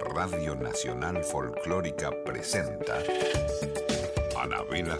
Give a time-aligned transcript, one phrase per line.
[0.00, 2.98] Radio Nacional Folclórica presenta
[4.36, 4.96] Anabela.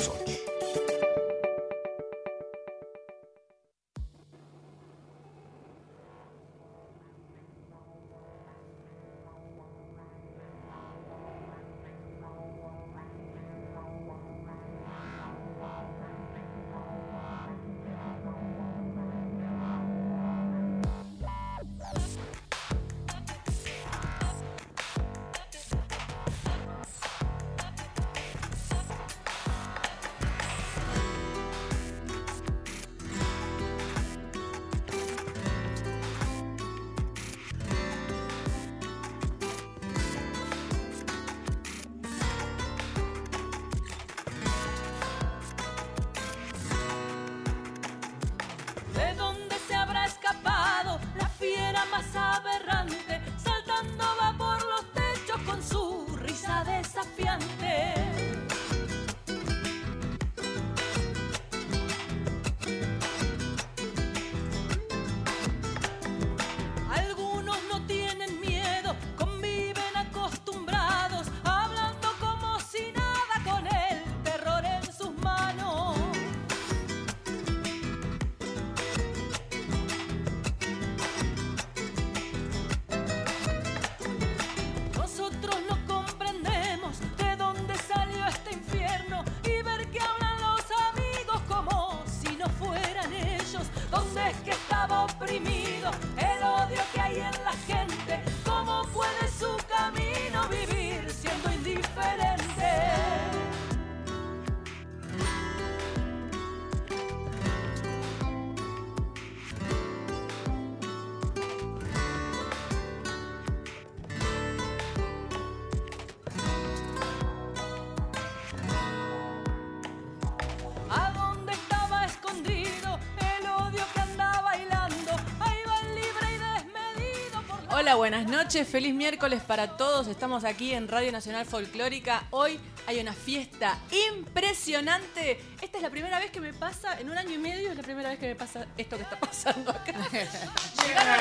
[127.94, 130.08] Hola, buenas noches, feliz miércoles para todos.
[130.08, 132.24] Estamos aquí en Radio Nacional Folclórica.
[132.30, 133.78] Hoy hay una fiesta
[134.10, 135.40] impresionante.
[135.62, 137.84] Esta es la primera vez que me pasa, en un año y medio es la
[137.84, 139.92] primera vez que me pasa esto que está pasando acá.
[140.10, 141.20] Llegaron,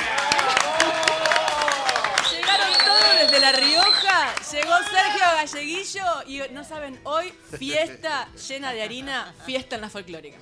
[2.31, 4.34] llegaron todos desde La Rioja.
[4.51, 10.40] Llegó Sergio Galleguillo y no saben, hoy fiesta llena de harina, fiesta en la folclórica.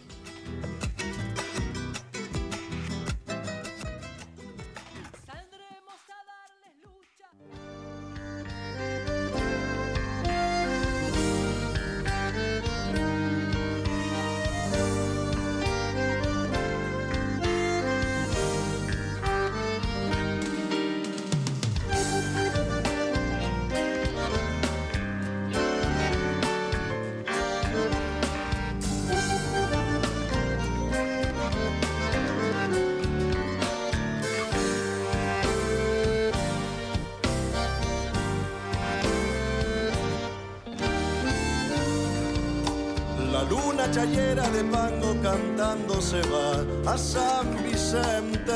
[46.01, 48.51] Se va a San Vicente.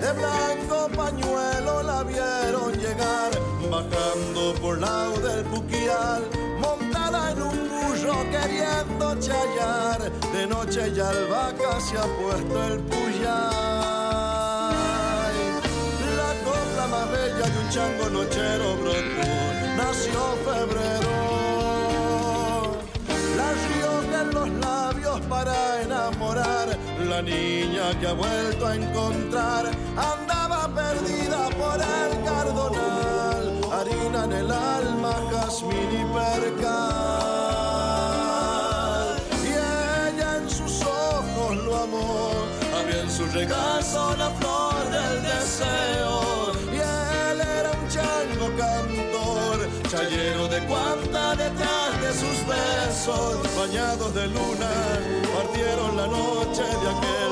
[0.00, 3.30] De blanco pañuelo la vieron llegar,
[3.70, 6.22] bajando por lao del Puquial,
[6.60, 10.10] montada en un burro queriendo chayar.
[10.32, 13.30] De noche ya al vaca se ha puesto el puyay.
[16.20, 19.28] La copla más bella de un chango nochero brotó,
[19.76, 21.12] nació febrero.
[23.36, 24.50] La Rioja en los
[25.30, 26.76] para enamorar,
[27.08, 34.50] la niña que ha vuelto a encontrar, andaba perdida por el cardonal, harina en el
[34.50, 36.66] alma, jazmín y percal.
[39.44, 39.48] Y
[40.08, 42.30] ella en sus ojos lo amó,
[42.76, 46.09] había en su regazo la flor del deseo.
[49.90, 54.70] Chayero de cuanta detrás de sus besos, bañados de luna,
[55.34, 57.29] partieron la noche de aquel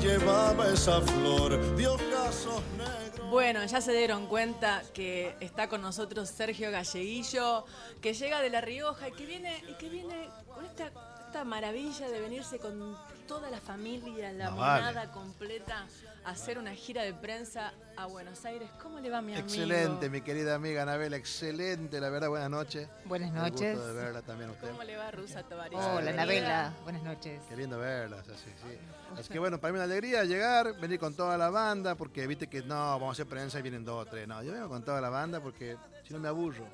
[0.00, 3.30] Llevaba esa flor de ojazos negros.
[3.30, 7.64] Bueno, ya se dieron cuenta que está con nosotros Sergio Galleguillo,
[8.02, 12.20] que llega de La Rioja y que viene, y que viene con esta maravilla de
[12.20, 12.96] venirse con
[13.26, 14.82] toda la familia, la No, vale.
[14.84, 15.86] monada completa,
[16.24, 18.68] a hacer una gira de prensa a Buenos Aires.
[18.82, 19.46] ¿Cómo le va mi amigo?
[19.46, 22.88] Excelente, mi querida amiga Anabela, excelente, la verdad, buenas noches.
[23.04, 23.74] Buenas noches.
[23.76, 24.68] gusto de verla también a usted.
[24.68, 25.78] ¿Cómo le va Rusa Tovaris?
[25.78, 26.10] Hola.
[26.10, 26.72] Anabela.
[26.82, 27.40] Buenas noches.
[27.48, 28.78] Qué lindo verla, así, sí.
[29.18, 32.46] Así que bueno, para mí una alegría llegar, venir con toda la banda, porque viste
[32.48, 34.26] que no, vamos a hacer prensa y vienen dos o tres.
[34.26, 35.76] No, yo vengo con toda la banda porque
[36.06, 36.66] si no me aburro.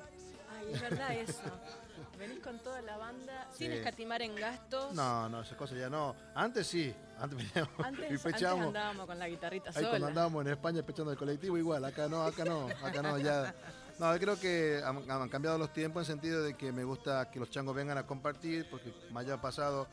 [0.57, 1.41] Ay, es verdad eso.
[2.21, 3.77] Venís con toda la banda sin Sí.
[3.77, 4.93] escatimar en gastos.
[4.93, 6.15] No, no, esas cosas ya no.
[6.35, 8.67] Antes sí, antes veníamos y Antes, antes pechamos.
[8.67, 10.07] andábamos con la guitarrita Ahí cuando sola.
[10.07, 13.53] andábamos en España pechando el colectivo, igual, acá no, acá no, acá no, ya.
[13.99, 17.39] No, creo que han, han cambiado los tiempos en sentido de que me gusta que
[17.39, 19.87] los changos vengan a compartir, porque mayo pasado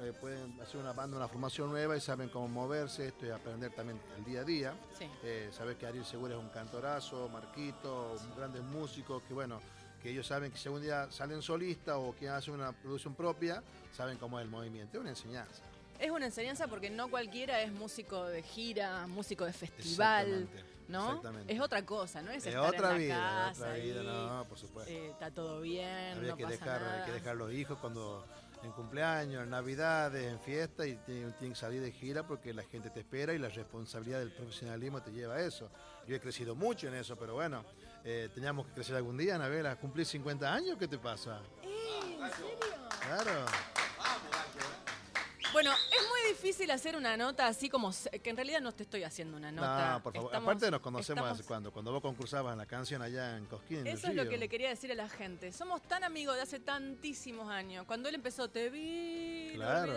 [0.00, 3.72] eh, pueden hacer una banda, una formación nueva y saben cómo moverse, esto y aprender
[3.74, 4.74] también el día a día.
[4.98, 5.08] Sí.
[5.22, 9.60] Eh, sabes que Ariel Segura es un cantorazo, Marquito, grandes músicos que bueno,
[10.02, 13.62] que ellos saben que si algún día salen solistas o que hacen una producción propia,
[13.96, 15.62] saben cómo es el movimiento, es una enseñanza.
[15.98, 21.06] Es una enseñanza porque no cualquiera es músico de gira, músico de festival, Exactamente, ¿no?
[21.08, 21.52] exactamente.
[21.54, 22.30] Es otra cosa, ¿no?
[22.32, 23.14] Es, Es estar otra en la vida,
[23.48, 24.90] casa otra vida, no, por supuesto.
[24.92, 26.98] eh, está todo bien, Había no que pasa dejar, nada.
[27.00, 28.26] hay que dejar los hijos cuando
[28.64, 32.62] en cumpleaños, en navidades, en fiestas y tienen, tienen que salir de gira porque la
[32.64, 35.68] gente te espera y la responsabilidad del profesionalismo te lleva a eso.
[36.08, 37.64] Yo he crecido mucho en eso, pero bueno,
[38.04, 39.76] eh, teníamos que crecer algún día, Anabela.
[39.76, 40.76] ¿Cumplir 50 años?
[40.78, 41.40] ¿Qué te pasa?
[41.62, 41.68] Eh,
[42.20, 42.58] ¿En serio?
[43.06, 43.46] Claro.
[45.52, 47.90] Bueno, es muy difícil hacer una nota así como...
[48.22, 49.90] Que en realidad no te estoy haciendo una nota.
[49.92, 50.30] No, por favor.
[50.30, 53.78] Estamos- Aparte nos conocemos estamos- cuando, cuando vos concursabas en la canción allá en Cosquín.
[53.80, 55.52] en Eso es lo que le quería decir a la gente.
[55.52, 57.84] Somos tan amigos de hace tantísimos años.
[57.86, 59.92] Cuando él empezó, te vi, Claro.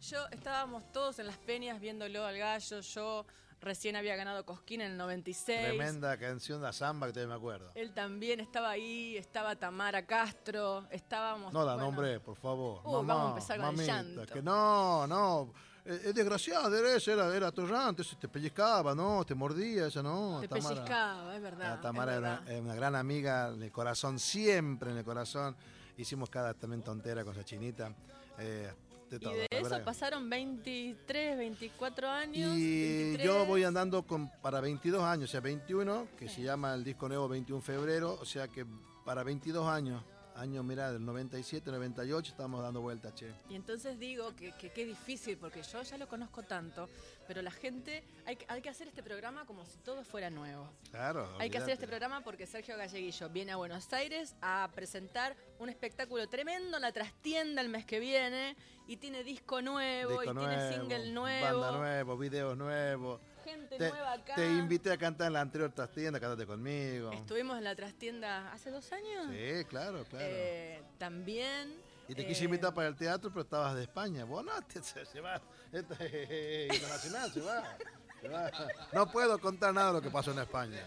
[0.00, 2.80] Yo estábamos todos en las peñas viéndolo al gallo.
[2.80, 3.26] Yo
[3.60, 5.60] recién había ganado Cosquín en el 96.
[5.60, 7.70] Tremenda canción de samba que todavía me acuerdo.
[7.74, 11.52] Él también estaba ahí, estaba Tamara Castro, estábamos...
[11.52, 12.80] No la bueno, nombré, por favor.
[12.84, 14.26] Uh, vamos a empezar con el llanto.
[14.26, 15.52] Que no, no.
[15.84, 19.24] Es es desgraciado, era eso, era, era atorrante, te pellizcaba, ¿no?
[19.24, 20.40] Te mordía, eso no.
[20.40, 20.74] Te Tamara.
[20.74, 21.80] pellizcaba, es verdad.
[21.80, 22.50] Tamara es era verdad.
[22.50, 25.54] era una gran amiga en el corazón, siempre en el corazón.
[25.96, 27.94] Hicimos cada también tontera con esa chinita.
[28.38, 28.72] eh,
[29.10, 32.56] de todo, Y de eso pasaron 23, 24 años.
[32.56, 33.24] Y 23.
[33.24, 37.08] yo voy andando con, para 22 años, o sea, 21, que se llama el disco
[37.08, 38.66] nuevo 21 febrero, o sea que
[39.04, 40.02] para 22 años,
[40.36, 43.32] año, mira, del 97, 98, estamos dando vueltas, che.
[43.48, 46.88] Y entonces digo que que qué difícil, porque yo ya lo conozco tanto,
[47.26, 50.68] pero la gente, hay, que- hay que hacer este programa como si todo fuera nuevo.
[50.90, 51.28] Claro.
[51.38, 55.68] Hay que hacer este programa porque Sergio Galleguillo viene a Buenos Aires a presentar un
[55.68, 58.56] espectáculo tremendo en la trastienda el mes que viene
[58.86, 63.20] y tiene disco nuevo Disco y tiene single nuevo, Banda nuevo, videos nuevos.
[63.46, 64.34] Gente Te, nueva acá.
[64.34, 67.10] te invité a cantar en la anterior trastienda, cantate conmigo.
[67.12, 69.26] Estuvimos en la trastienda hace dos años.
[69.30, 70.24] Sí, claro, claro.
[70.28, 71.74] Eh, también.
[72.08, 74.24] y te eh, quise invitar para el teatro, pero estabas de España.
[74.24, 75.40] Vos no, te- se, se va.
[75.72, 77.76] Esto es internacional, se va.
[78.20, 78.50] se va.
[78.92, 80.82] No puedo contar nada de lo que pasó en España.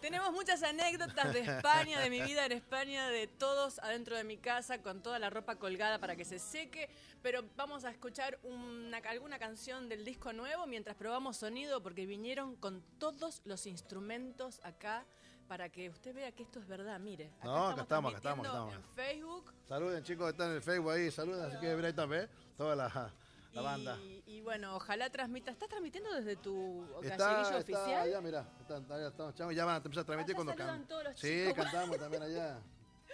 [0.00, 4.36] Tenemos muchas anécdotas de España, de mi vida en España, de todos adentro de mi
[4.36, 6.88] casa, con toda la ropa colgada para que se seque.
[7.22, 12.56] Pero vamos a escuchar una, alguna canción del disco nuevo mientras probamos sonido, porque vinieron
[12.56, 15.04] con todos los instrumentos acá
[15.48, 16.98] para que usted vea que esto es verdad.
[17.00, 18.74] Mire, acá No, acá estamos, acá estamos, transmitiendo estamos.
[18.74, 19.52] En Facebook.
[19.68, 21.10] Saluden, chicos, que están en el Facebook ahí.
[21.10, 23.12] Saluden, así que ver ahí también, toda
[23.54, 23.98] la, la banda.
[24.02, 25.50] Y, y bueno, ojalá transmita.
[25.50, 28.00] ¿Estás transmitiendo desde tu Está, está oficial?
[28.02, 28.46] allá, mirá.
[28.60, 31.16] Están, allá estamos, chavos, ya van a empezar a transmitir Ah, cuando cantan.
[31.16, 31.54] Sí, chicos.
[31.64, 32.58] cantamos también allá.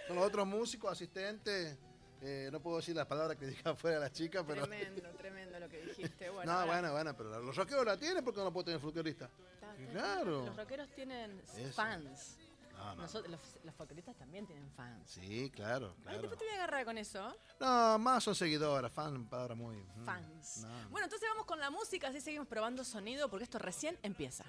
[0.07, 1.77] Son los otros músicos, asistentes.
[2.21, 4.67] eh, no puedo decir las palabras que dije afuera las chicas, pero.
[4.67, 6.29] Tremendo, tremendo lo que dijiste.
[6.31, 8.79] Bueno, no, ahora- bueno, bueno, pero los rockeros la tienen porque no puedo tener.
[9.07, 9.31] Está- está-
[9.91, 10.45] Claro.
[10.45, 11.73] Los rockeros tienen Eso.
[11.73, 12.37] fans.
[12.81, 13.01] No, no.
[13.03, 15.09] Nosotros, los, los folcloristas también tienen fans.
[15.09, 16.17] Sí, claro, Ay, claro.
[16.21, 17.35] después te voy a agarrar con eso.
[17.59, 19.75] No, más son seguidoras, fan, palabra muy.
[19.77, 20.57] mm, Fans.
[20.63, 20.89] no.
[20.89, 24.45] Bueno, entonces vamos con la música, así seguimos probando sonido, porque esto recién empieza.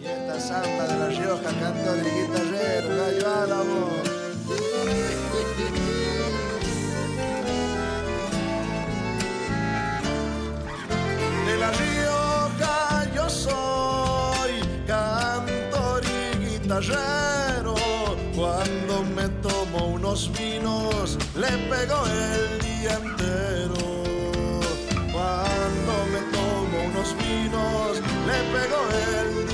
[0.00, 3.88] Y esta samba de La Rioja el guitarrero, gallo álamo.
[18.34, 24.02] Cuando me tomo unos vinos, le pego el día entero.
[25.12, 29.49] Cuando me tomo unos vinos, le pego el día entero.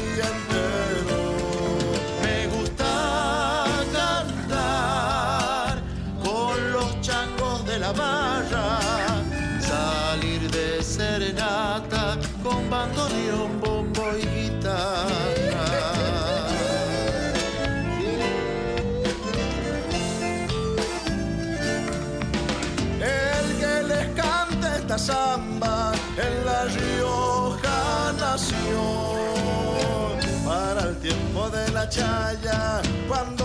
[25.07, 28.81] Samba en La Rioja nació.
[30.45, 33.36] Para el tiempo de la chaya, cuando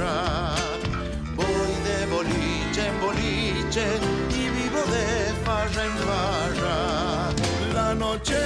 [0.00, 3.84] Voy de boliche en boliche
[4.30, 7.30] y vivo de farra en farra.
[7.74, 8.38] La noche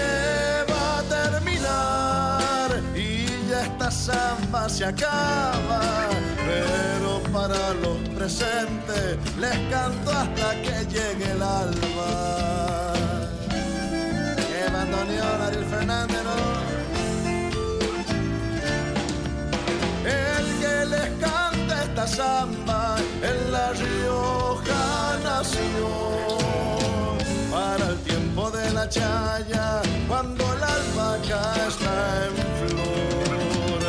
[0.68, 5.80] va a terminar y ya esta samba se acaba.
[6.46, 12.92] Pero para los presentes les canto hasta que llegue el alba.
[14.36, 16.15] Que bandoneón Ariel Fernández,
[22.06, 25.88] samba en La Rioja nació.
[27.50, 32.34] Para el tiempo de la chaya, cuando la albahaca está en
[32.68, 33.82] flor.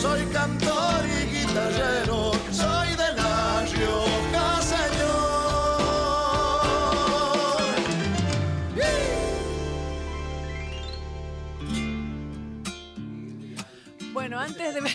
[0.00, 5.32] Soy cantor y guitarrero, soy de La Rioja, señor.
[14.12, 14.80] Bueno, antes de,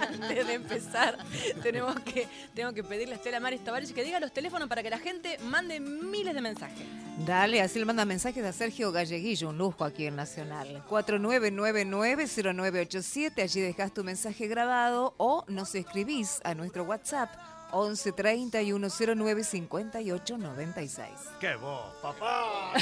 [0.00, 1.18] antes de empezar,
[1.62, 4.90] tenemos que, tengo que pedirle a Estela Maris Tavares que diga los teléfonos para que
[4.90, 6.86] la gente mande miles de mensajes.
[7.26, 10.82] Dale, así le manda mensajes a Sergio Galleguillo, un lujo aquí en Nacional.
[10.88, 17.30] 4999-0987, allí dejas tu mensaje grabado o nos escribís a nuestro WhatsApp
[17.70, 21.08] 11 30 y 109 58 96.
[21.40, 22.72] ¡Qué vos, papá!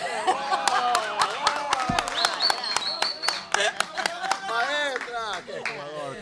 [4.48, 5.42] ¡Maestra!
[5.46, 6.16] ¡Qué jugador,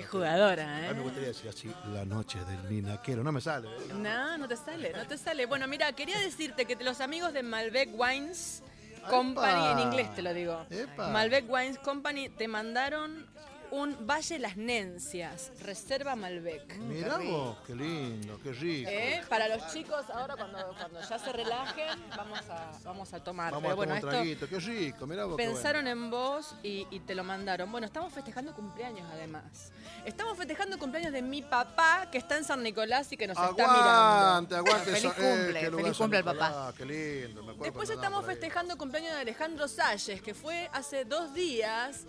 [0.00, 1.02] qué jugadora, A mí me ¿eh?
[1.02, 3.22] gustaría decir así, la noche del minaquero.
[3.22, 3.68] No me sale.
[3.68, 3.92] ¿eh?
[3.94, 5.46] No, no te sale, no te sale.
[5.46, 8.62] Bueno, mira, quería decirte que los amigos de Malbec Wines
[9.08, 9.72] Company, ¡Epa!
[9.72, 10.66] en inglés te lo digo.
[10.70, 11.08] ¡Epa!
[11.08, 13.26] Malbec Wines Company te mandaron
[13.72, 16.76] un Valle Las Nencias, Reserva Malbec.
[16.78, 18.90] Mirá vos, qué lindo, qué rico.
[18.90, 19.22] ¿Eh?
[19.28, 23.52] Para los chicos, ahora cuando, cuando ya se relajen, vamos a, vamos a tomar.
[23.52, 25.36] Vamos Pero a bueno, tomar un esto traguito, qué rico, mirá vos.
[25.36, 27.70] pensaron en vos y, y te lo mandaron.
[27.70, 29.72] Bueno, estamos festejando cumpleaños además.
[30.04, 33.52] Estamos festejando cumpleaños de mi papá, que está en San Nicolás y que nos está
[33.52, 33.80] mirando.
[33.80, 34.84] Aguante, aguante.
[34.92, 36.72] Feliz eso- cumple, feliz cumple al papá.
[36.76, 41.34] Qué lindo, me acuerdo Después estamos festejando cumpleaños de Alejandro Salles, que fue hace dos
[41.34, 42.06] días.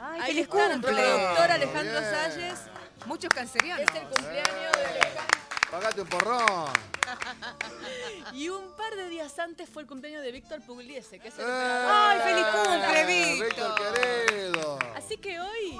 [0.00, 0.92] Ay, Ahí nuestro cumple.
[0.92, 2.04] productor Alejandro Bien.
[2.14, 2.58] Salles.
[3.06, 3.88] Muchos cancerianos.
[3.88, 5.38] Es el cumpleaños de Alejandro.
[5.70, 6.72] Pagate un porrón.
[8.32, 11.44] Y un par de días antes fue el cumpleaños de Víctor Pugliese, que es el
[11.46, 11.48] ¡Eh!
[11.50, 13.74] ¡Ay, feliz cumple, Eh, Víctor!
[14.26, 14.78] querido.
[14.94, 15.78] Así que hoy,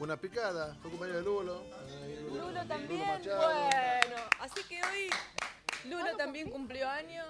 [0.00, 1.62] Una picada, fue cumpleaños de Lulo.
[1.88, 3.20] Eh, Lulo también.
[3.22, 5.10] Bueno, así que hoy
[5.84, 7.26] Lulo también cumplió años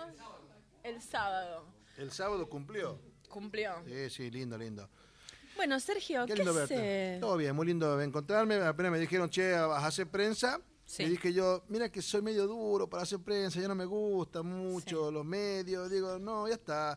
[0.83, 1.65] el sábado.
[1.97, 2.99] El sábado cumplió.
[3.29, 3.83] Cumplió.
[3.87, 4.89] Sí, sí, lindo, lindo.
[5.59, 7.19] Bueno, Sergio, Qué ¿qué, lindo verte.
[7.21, 8.55] Todo bien, muy lindo encontrarme.
[8.63, 10.61] Apenas me dijeron, che, vas a hacer prensa.
[10.87, 11.03] Sí.
[11.03, 14.43] Le dije yo, mira que soy medio duro para hacer prensa, ya no me gusta
[14.43, 15.91] mucho los medios.
[15.91, 16.97] Digo, no, ya está.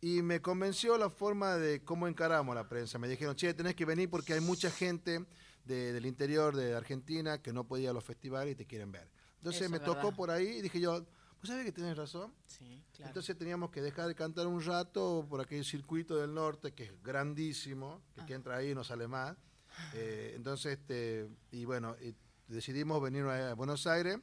[0.00, 2.98] Y me convenció la forma de cómo encaramos la prensa.
[2.98, 5.24] Me dijeron, che, tenés que venir porque hay mucha gente
[5.64, 8.92] de- del interior de Argentina que no podía ir a los festivales y te quieren
[8.92, 9.10] ver.
[9.38, 10.16] Entonces Eso me tocó verdad.
[10.16, 11.04] por ahí y dije yo,
[11.40, 12.32] ¿vos sabés que tenés razón?
[12.46, 13.10] Sí, claro.
[13.10, 17.02] Entonces teníamos que dejar de cantar un rato por aquel circuito del norte que es
[17.02, 19.36] grandísimo, que, que entra ahí y no sale más.
[19.94, 22.12] Eh, entonces, este, y bueno, y
[22.48, 24.18] decidimos venir a Buenos Aires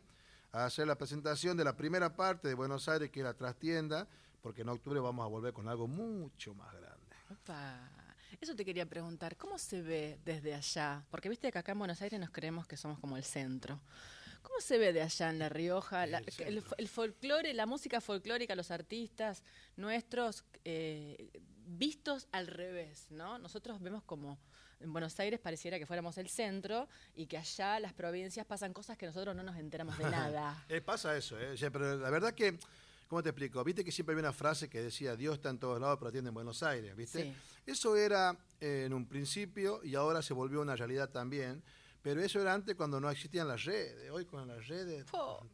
[0.51, 4.05] a hacer la presentación de la primera parte de Buenos Aires, que es la trastienda,
[4.41, 7.15] porque en octubre vamos a volver con algo mucho más grande.
[7.31, 7.89] Opa.
[8.41, 11.05] Eso te quería preguntar, ¿cómo se ve desde allá?
[11.10, 13.79] Porque viste que acá en Buenos Aires nos creemos que somos como el centro.
[14.48, 16.06] ¿Cómo se ve de allá en La Rioja?
[16.06, 16.22] La-
[16.78, 19.44] El folclore, la música folclórica, los artistas
[19.75, 21.30] nuestros eh,
[21.68, 23.38] vistos al revés, ¿no?
[23.40, 24.40] Nosotros vemos como
[24.80, 28.98] en Buenos Aires pareciera que fuéramos el centro y que allá las provincias pasan cosas
[28.98, 30.64] que nosotros no nos enteramos de nada.
[30.70, 32.58] Eh, pasa eso, eh, o sea, pero la verdad que,
[33.08, 33.64] ¿cómo te explico?
[33.64, 36.28] Viste que siempre había una frase que decía, Dios está en todos lados, pero atiende
[36.30, 37.24] en Buenos Aires, ¿viste?
[37.24, 37.34] Sí.
[37.66, 41.64] Eso era eh, en un principio y ahora se volvió una realidad también,
[42.05, 44.12] Pero eso era antes cuando no existían las redes.
[44.12, 45.07] Hoy con las redes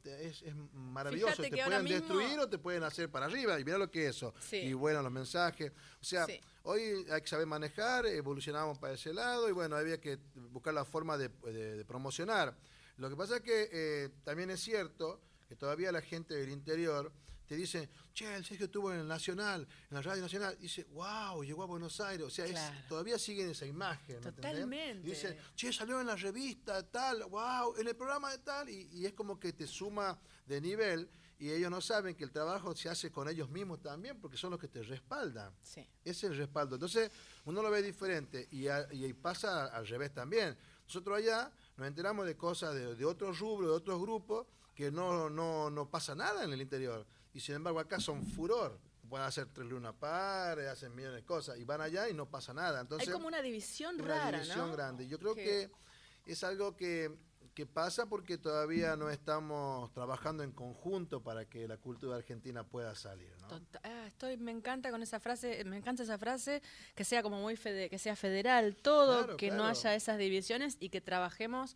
[0.04, 1.42] es, es maravilloso.
[1.42, 3.58] Fíjate te pueden mismo- destruir o te pueden hacer para arriba.
[3.58, 4.34] Y mira lo que es eso.
[4.42, 4.58] Sí.
[4.58, 5.72] Y bueno, los mensajes.
[6.02, 6.42] O sea, Sí.
[6.64, 10.20] hoy hay que saber manejar, evolucionamos para ese lado y bueno, había que
[10.52, 12.54] buscar la forma de, de- de promocionar.
[12.98, 17.14] Lo que pasa es que eh, también es cierto que todavía la gente del interior
[17.52, 20.86] te dice, che, el Sergio estuvo en el Nacional, en la Radio Nacional, y dice,
[20.94, 22.26] wow, llegó a Buenos Aires.
[22.26, 24.22] O sea, es- todavía siguen esa imagen.
[24.22, 25.06] Totalmente.
[25.06, 28.88] Y dice, che, salió en la revista tal, wow, en el programa de tal, y,
[28.94, 32.74] y es como que te suma de nivel y ellos no saben que el trabajo
[32.74, 35.54] se hace con ellos mismos también porque son los que te respaldan.
[35.62, 35.86] Sí.
[36.06, 36.76] Es el respaldo.
[36.76, 37.12] Entonces,
[37.44, 40.56] uno lo ve diferente y, a- y pasa al revés también.
[40.86, 45.30] Nosotros allá nos enteramos de cosas de, de otros rubros, de otros grupos, que no,
[45.30, 47.06] no, no pasa nada en el interior.
[47.34, 48.80] Y sin embargo acá son furor.
[49.10, 52.54] Pueden hacer tres lunas pares, hacen millones de cosas, y van allá y no pasa
[52.54, 52.80] nada.
[52.80, 54.74] Entonces, Hay como una división una rara, división ¿no?
[54.74, 55.08] grande.
[55.08, 57.12] Yo creo Que- que es algo que,
[57.54, 62.96] que pasa porque todavía no estamos trabajando en conjunto para que la cultura argentina pueda
[62.96, 63.34] salir.
[63.42, 63.48] ¿no?
[63.50, 66.62] Tota- ah, estoy, me encanta con esa frase, me encanta esa frase,
[66.96, 70.78] que sea como muy fede- que sea federal todo, Claro, que no haya esas divisiones
[70.80, 71.76] y que trabajemos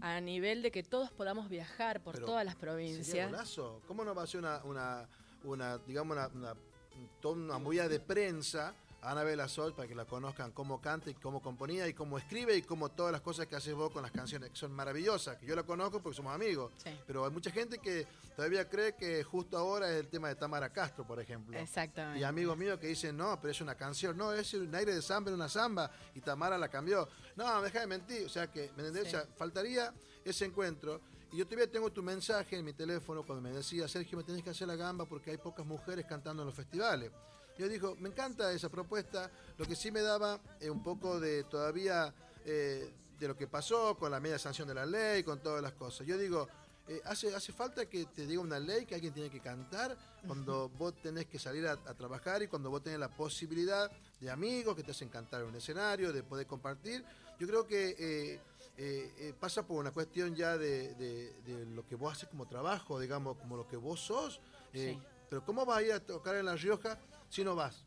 [0.00, 3.30] a nivel de que todos podamos viajar por Pero todas las Sería provincias.
[3.30, 3.80] golazo.
[3.86, 5.08] ¿Cómo no va a ser una, una,
[5.44, 6.54] una digamos, una, una,
[7.20, 11.14] toda una movida de prensa a Anabela Sol para que la conozcan cómo canta y
[11.14, 14.10] cómo componía y cómo escribe y cómo todas las cosas que haces vos con las
[14.10, 16.72] canciones que son maravillosas, que yo la conozco porque somos amigos.
[16.82, 16.90] Sí.
[17.06, 20.70] Pero hay mucha gente que todavía cree que justo ahora es el tema de Tamara
[20.70, 21.58] Castro, por ejemplo.
[21.58, 22.20] Exactamente.
[22.20, 25.02] Y amigos míos que dicen, no, pero es una canción, no, es un aire de
[25.02, 27.08] samba, una samba, y Tamara la cambió.
[27.36, 29.04] No, deja de mentir, o sea que, ¿me entendés?
[29.04, 29.16] Sí.
[29.16, 29.92] O sea, faltaría
[30.24, 31.00] ese encuentro.
[31.32, 34.42] Y yo todavía tengo tu mensaje en mi teléfono cuando me decía, Sergio, me tenés
[34.42, 37.12] que hacer la gamba porque hay pocas mujeres cantando en los festivales.
[37.60, 41.44] Yo digo, me encanta esa propuesta, lo que sí me daba eh, un poco de
[41.44, 42.10] todavía
[42.46, 45.72] eh, de lo que pasó con la media sanción de la ley, con todas las
[45.74, 46.06] cosas.
[46.06, 46.48] Yo digo,
[46.88, 49.94] eh, hace, hace falta que te diga una ley que alguien tiene que cantar
[50.26, 54.30] cuando vos tenés que salir a, a trabajar y cuando vos tenés la posibilidad de
[54.30, 57.04] amigos que te hacen cantar en un escenario, de poder compartir.
[57.38, 58.40] Yo creo que
[58.78, 62.98] eh, pasa por una cuestión ya de, de- de lo que vos haces como trabajo,
[62.98, 64.40] digamos, como lo que vos sos.
[64.72, 64.98] Sí.
[65.28, 66.98] Pero ¿cómo vas a ir a tocar en La Rioja
[67.30, 67.84] si no vas?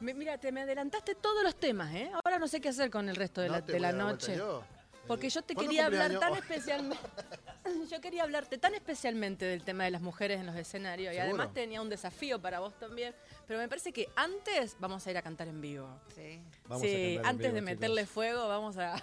[0.00, 2.10] Mira, te me adelantaste todos los temas, ¿eh?
[2.12, 3.88] Ahora no sé qué hacer con el resto de No la, te de voy la
[3.88, 4.36] a dar noche.
[4.36, 4.62] yo.
[5.06, 6.98] Porque yo te ¿cuándo quería hablar tan especialmente.
[7.90, 11.52] Yo quería hablarte tan especialmente del tema de las mujeres en los escenarios y además
[11.52, 13.14] tenía un desafío para vos también.
[13.46, 15.88] Pero me parece que antes vamos a ir a cantar en vivo.
[16.14, 16.40] Sí.
[16.66, 17.62] Vamos a sí, antes vivo, de chicos.
[17.62, 18.94] meterle fuego, vamos a.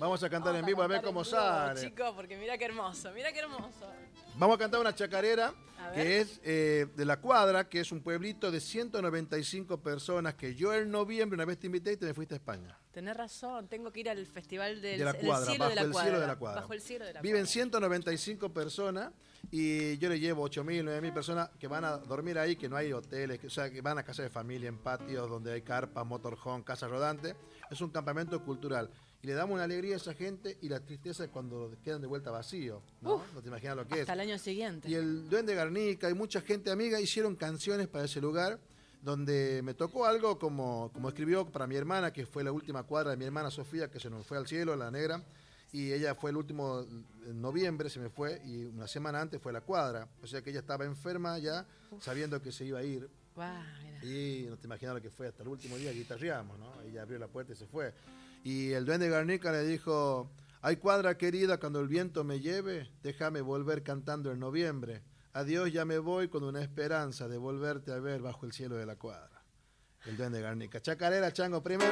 [0.00, 1.80] Vamos a cantar vamos en vivo a ver cómo vivo, sale.
[1.80, 3.88] Chicos, porque mira qué hermoso, mira qué hermoso.
[4.34, 5.54] Vamos a cantar una chacarera
[5.94, 10.74] que es eh, de La Cuadra, que es un pueblito de 195 personas que yo
[10.74, 12.76] en noviembre una vez te invité y te me fuiste a España.
[12.94, 15.82] Tenés razón, tengo que ir al festival del De la cuadra, cielo bajo de la
[15.82, 16.04] el cuadra.
[16.04, 16.60] cielo de la cuadra.
[16.60, 17.52] Bajo el cielo de la Viven cuadra.
[17.52, 19.12] 195 personas
[19.50, 22.92] y yo le llevo 8.000, 9.000 personas que van a dormir ahí, que no hay
[22.92, 26.06] hoteles, que, o sea, que van a casa de familia, en patios donde hay carpas,
[26.06, 27.34] motorhome, casas rodantes.
[27.68, 28.88] Es un campamento cultural.
[29.22, 32.06] Y le damos una alegría a esa gente y la tristeza es cuando quedan de
[32.06, 32.80] vuelta vacíos.
[33.00, 33.24] ¿no?
[33.34, 34.00] no te imaginas lo que es.
[34.02, 34.88] Hasta el año siguiente.
[34.88, 38.60] Y el Duende Garnica y mucha gente amiga hicieron canciones para ese lugar
[39.04, 43.10] donde me tocó algo como, como escribió para mi hermana, que fue la última cuadra
[43.10, 45.22] de mi hermana Sofía, que se nos fue al cielo, la negra,
[45.72, 46.86] y ella fue el último,
[47.26, 50.50] en noviembre se me fue, y una semana antes fue la cuadra, o sea que
[50.50, 51.66] ella estaba enferma ya,
[52.00, 53.10] sabiendo que se iba a ir,
[54.02, 56.80] y no te imaginas lo que fue hasta el último día guitarreamos, ¿no?
[56.82, 57.92] Ella abrió la puerta y se fue.
[58.42, 60.30] Y el duende Garnica le dijo,
[60.62, 65.02] hay cuadra querida, cuando el viento me lleve, déjame volver cantando en noviembre.
[65.36, 68.86] Adiós, ya me voy con una esperanza de volverte a ver bajo el cielo de
[68.86, 69.42] la cuadra.
[70.06, 70.80] El duende Garnica.
[70.80, 71.90] Chacarera, chango, primera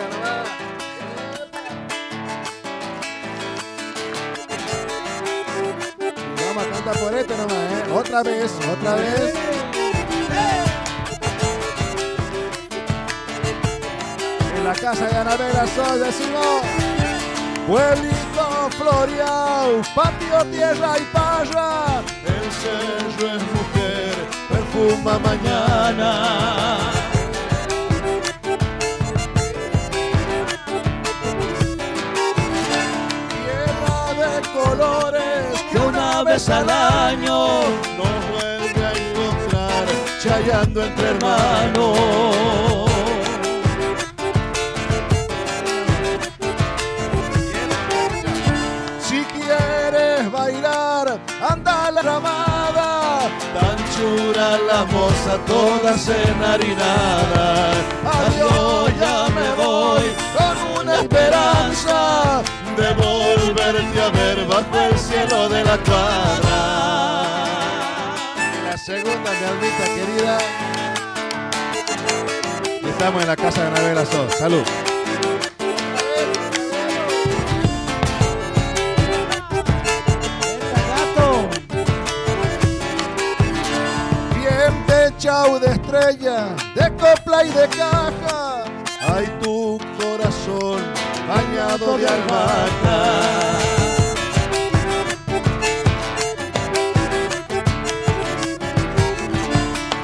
[6.37, 7.93] Vamos a cantar por este nomás, ¿eh?
[7.93, 9.35] Otra vez, otra vez.
[14.57, 16.63] En la casa de Anabela Sol decimos
[17.67, 22.12] Pueblito floreado, patio, tierra y parra
[22.53, 24.15] El cerro es mujer,
[24.51, 26.11] perfuma mañana.
[33.31, 37.61] Tierra de colores que una vez al año
[37.97, 39.85] Nos vuelve a encontrar
[40.23, 42.92] chayando entre hermanos
[54.83, 57.77] la moza, todas enharinadas.
[58.05, 60.03] Adiós, ya me voy
[60.37, 62.43] con una esperanza
[62.77, 66.59] de volverte a ver bajo el cielo de la cuadra.
[68.65, 70.39] La segunda, mi almita querida.
[72.89, 74.35] Estamos en la casa de Anabela Sos.
[74.35, 74.65] Salud.
[85.23, 88.65] Techao de estrella, de copla y de caja.
[89.01, 90.83] Ay, tu corazón
[91.29, 92.99] bañado de albahaca.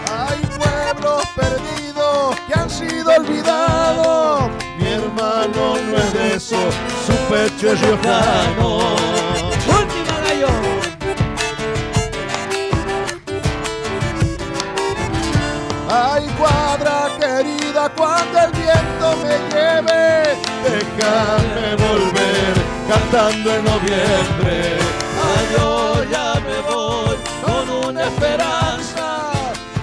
[0.07, 4.51] Hay pueblos perdidos que han sido olvidados.
[4.79, 6.59] Mi hermano no es de eso,
[7.05, 9.28] su pecho es riojano.
[15.91, 22.55] Ay, cuadra querida, cuando el viento me lleve, Déjame volver
[22.87, 24.77] cantando en noviembre.
[25.25, 29.31] Ay, yo ya me voy con una esperanza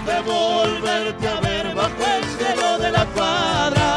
[0.06, 3.92] de volverte a ver bajo el cielo de la cuadra.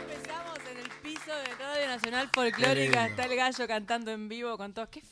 [0.00, 3.06] Empezamos en el piso de Radio Nacional Folclórica.
[3.06, 4.88] Está el gallo cantando en vivo con todos.
[4.88, 5.02] ¡Qué,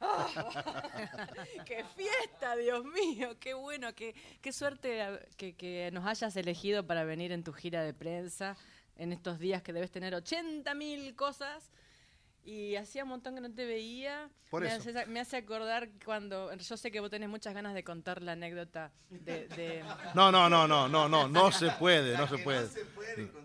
[1.64, 3.36] ¡Qué fiesta, Dios mío!
[3.40, 3.94] ¡Qué bueno!
[3.94, 5.04] ¡Qué, qué suerte
[5.36, 8.56] que, que nos hayas elegido para venir en tu gira de prensa
[8.96, 11.70] en estos días que debes tener 80 mil cosas.
[12.48, 14.30] Y hacía un montón que no te veía.
[14.48, 14.88] Por me, eso.
[14.88, 16.50] Hace, me hace acordar cuando.
[16.54, 19.46] Yo sé que vos tenés muchas ganas de contar la anécdota de.
[19.48, 19.84] de-
[20.14, 22.66] No, no, no, no, no, no, no se puede, no se puede.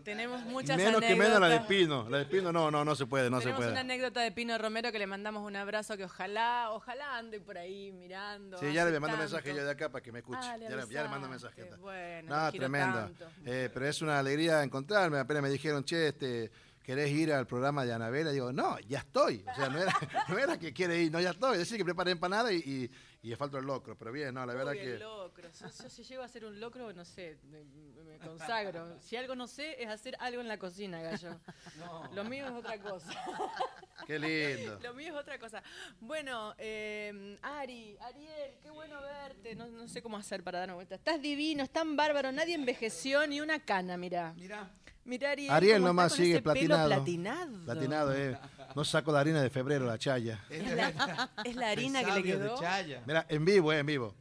[0.05, 1.09] tenemos muchas Menos anécdotas.
[1.09, 2.09] que menos la de Pino.
[2.09, 3.79] La de Pino no, no, no se puede, no se Tenemos una puede.
[3.81, 7.91] anécdota de Pino Romero que le mandamos un abrazo que ojalá, ojalá ande por ahí
[7.91, 8.57] mirando.
[8.57, 9.33] Sí, ya le mando tanto.
[9.33, 10.39] mensaje yo de acá para que me escuche.
[10.41, 11.65] Ah, le ya, le, ya le mando mensaje.
[11.81, 13.11] Bueno, No, tremendo.
[13.45, 15.17] Eh, pero es una alegría encontrarme.
[15.19, 16.49] Apenas me dijeron, che, este,
[16.83, 18.31] ¿querés ir al programa de Anabela?
[18.31, 19.43] Digo, no, ya estoy.
[19.49, 19.93] O sea, no era,
[20.29, 21.53] no era que quiere ir, no, ya estoy.
[21.53, 22.91] Es decir, que preparé empanada y, y,
[23.23, 23.97] y le falta el locro.
[23.97, 24.99] Pero bien, no, la verdad Uy, el que...
[24.99, 25.49] locro.
[25.51, 27.63] Yo, yo si llego a hacer un locro, no sé, me,
[28.03, 28.99] me consagro.
[29.01, 31.39] Si algo no sé, es hacer algo en la cocina, gallo.
[32.13, 33.09] Lo mío es otra cosa.
[34.07, 34.79] Qué lindo.
[34.81, 35.63] Lo mío es otra cosa.
[36.01, 39.55] Bueno, eh, Ari, Ariel, qué bueno verte.
[39.55, 40.95] No, no sé cómo hacer para darnos vuelta.
[40.95, 42.31] Estás divino, estás tan bárbaro.
[42.31, 44.33] Nadie envejeció ni una cana, mira.
[44.35, 44.69] Mira.
[45.05, 45.51] Mira, Ariel.
[45.51, 46.89] Ariel cómo nomás está con sigue ese pelo platinado.
[46.89, 47.65] platinado.
[47.65, 48.37] Platinado, eh.
[48.75, 50.43] No saco la harina de febrero, la chaya.
[50.49, 52.59] Es la, es la harina que le quedó.
[52.59, 53.03] Chaya.
[53.05, 54.15] Mira, en vivo, eh, en vivo.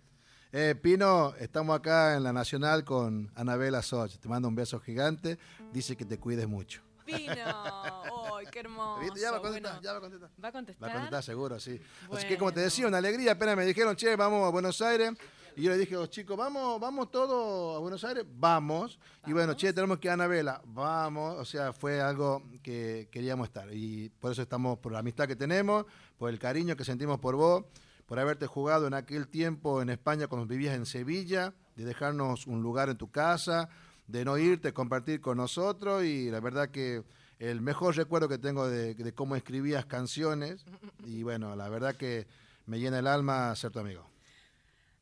[0.55, 4.19] Eh, Pino, estamos acá en la Nacional con Anabela Soch.
[4.19, 5.39] Te mando un beso gigante.
[5.73, 6.83] Dice que te cuides mucho.
[7.07, 7.33] Pino.
[7.35, 9.01] ¡Ay, qué hermoso!
[9.01, 9.21] ¿Viste?
[9.21, 10.31] Ya va a contestar, Bueno, ya va a contestar.
[10.45, 10.89] ¿Va a contestar?
[10.89, 11.81] Va a contestar seguro, sí.
[12.13, 13.33] Así que como te decía, una alegría.
[13.33, 15.13] Apenas me dijeron, che, vamos a Buenos Aires.
[15.55, 18.99] Y yo le dije a los chicos, vamos, vamos todos a Buenos Aires, vamos.
[19.27, 21.39] Y bueno, che, tenemos que ir a Anabela, vamos.
[21.39, 23.69] O sea, fue algo que queríamos estar.
[23.73, 25.85] Y por eso estamos, por la amistad que tenemos,
[26.17, 27.65] por el cariño que sentimos por vos,
[28.07, 32.63] por haberte jugado en aquel tiempo en España cuando vivías en Sevilla, de dejarnos un
[32.63, 33.69] lugar en tu casa,
[34.07, 36.05] de no irte, compartir con nosotros.
[36.05, 37.05] Y la verdad que
[37.39, 40.65] el mejor recuerdo que tengo de, de cómo escribías canciones.
[41.05, 42.29] Y bueno, la verdad que
[42.67, 44.12] me llena el alma ser tu amigo.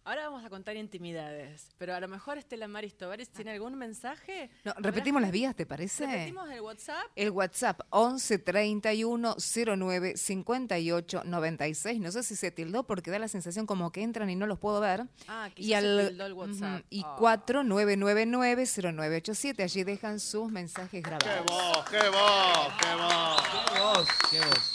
[0.03, 1.69] Ahora vamos a contar intimidades.
[1.77, 4.51] Pero a lo mejor Estela Maris Tovares tiene algún mensaje.
[4.65, 6.07] No, repetimos las vías, ¿te parece?
[6.07, 7.05] Repetimos el WhatsApp.
[7.17, 9.37] El WhatsApp 11 31
[9.77, 12.01] 09 58 96.
[12.01, 14.59] No sé si se tildó porque da la sensación como que entran y no los
[14.59, 15.05] puedo ver.
[15.29, 16.83] Ah, y quizás se tildó el WhatsApp.
[16.89, 17.17] Y Ah.
[17.19, 19.63] 4999 0987.
[19.63, 21.45] Allí dejan sus mensajes grabados.
[21.47, 23.43] vos, qué vos, qué vos!
[23.73, 24.75] Qué voz, qué voz.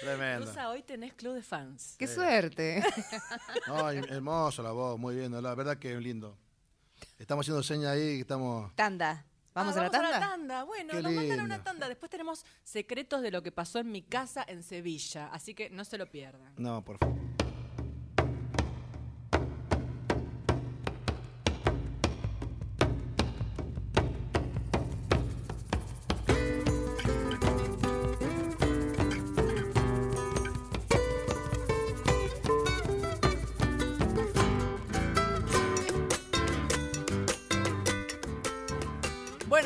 [0.00, 0.46] Tremendo.
[0.46, 1.94] Rosa, hoy tenés club de fans.
[1.98, 2.82] ¡Qué suerte!
[3.66, 6.36] No, hermoso la voz, muy bien, la verdad que es lindo.
[7.18, 8.74] Estamos haciendo señas ahí, que estamos...
[8.74, 9.24] Tanda.
[9.52, 10.62] ¿Vamos Ah, a la tanda?
[10.64, 11.88] Bueno, Qué nos mandan a una tanda.
[11.88, 15.26] Después tenemos secretos de lo que pasó en mi casa en Sevilla.
[15.32, 16.54] Así que no se lo pierdan.
[16.56, 17.18] No, por favor.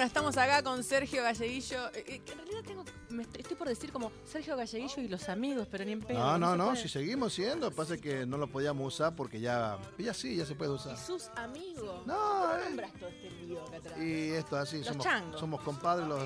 [0.05, 1.88] Bueno, estamos acá con Sergio Galleguillo.
[1.95, 5.09] eh, eh, que en realidad tengo, me estoy, estoy por decir como Sergio Galleguillo y
[5.09, 6.19] los amigos, pero ni en pedo.
[6.19, 10.12] No, no, no, si seguimos siendo, pasa que no lo podíamos usar porque ya, ya
[10.12, 10.99] sí, ya se puede Y usar.
[10.99, 12.07] sus amigos.
[12.07, 12.64] No, ¿Cómo eh.
[12.67, 13.99] nombras todo este lío acá atrás?
[13.99, 15.40] Y esto así, Los somos, changos.
[15.40, 16.23] somos compadres los...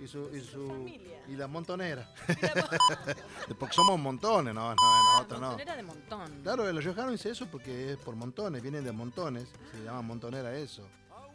[0.00, 0.88] y su, y su
[1.28, 2.12] y la montonera.
[3.60, 5.46] Porque somos montones, no, no, Ah, nosotros no.
[5.50, 6.40] montonera de montón.
[6.42, 10.52] Claro, el riojano dice eso porque es por montones, vienen de montones, se llama montonera
[10.56, 10.82] eso.
[11.12, 11.28] Ah.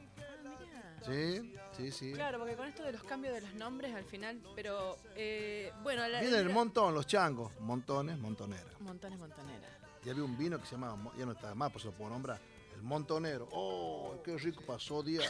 [1.05, 2.11] Sí, sí, sí.
[2.13, 6.07] Claro, porque con esto de los cambios de los nombres al final, pero eh, bueno,
[6.07, 8.69] la, Viene el montón, los changos, montones, montonera.
[8.79, 9.67] montones montonera.
[10.05, 12.11] Y había un vino que se llamaba, ya no está más, por eso lo puedo
[12.11, 12.39] nombrar,
[12.75, 13.47] el montonero.
[13.51, 15.29] ¡Oh, qué rico pasó día!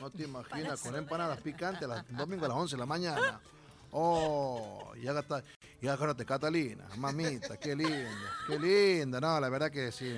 [0.00, 3.40] No te imaginas, con empanadas picantes las, domingo a las 11 de la mañana.
[3.92, 4.92] ¡Oh!
[5.00, 5.42] Y está,
[5.80, 9.20] y acuérdate, Catalina, mamita, qué linda, qué linda.
[9.20, 10.16] No, la verdad que sí.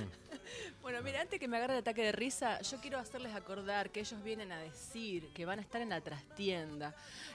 [0.87, 3.99] Bueno, mira, antes que me agarre el ataque de risa, yo quiero hacerles acordar que
[3.99, 6.95] ellos vienen a decir que van a estar en la trastienda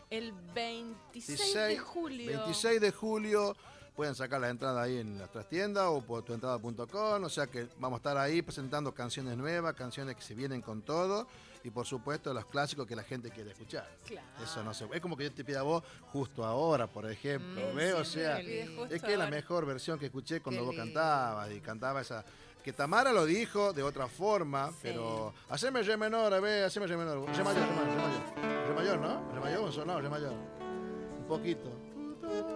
[0.09, 2.43] el 26 de julio.
[2.43, 3.53] 26 de julio.
[3.93, 7.25] Pueden sacar la entrada ahí en la trastienda o por tuentrada.com.
[7.25, 10.81] O sea que vamos a estar ahí presentando canciones nuevas, canciones que se vienen con
[10.81, 11.27] todo.
[11.65, 13.85] Y por supuesto los clásicos que la gente quiere escuchar.
[14.05, 14.27] Claro.
[14.41, 14.87] Eso no sé.
[14.93, 15.83] Es como que yo te pida a vos
[16.13, 17.73] justo ahora, por ejemplo.
[17.73, 17.93] Mm, ¿ves?
[17.95, 21.51] O sea, es que es la mejor versión que escuché cuando Qué vos cantabas.
[21.51, 22.23] Y cantaba esa.
[22.63, 24.77] Que Tamara lo dijo de otra forma, Sí.
[24.83, 27.25] pero haceme re menor, a ver, haceme re menor.
[27.35, 28.67] Re mayor, re mayor, re mayor.
[28.67, 29.31] Re mayor, ¿no?
[29.33, 30.33] Re mayor, o no, re mayor.
[31.19, 31.69] Un poquito.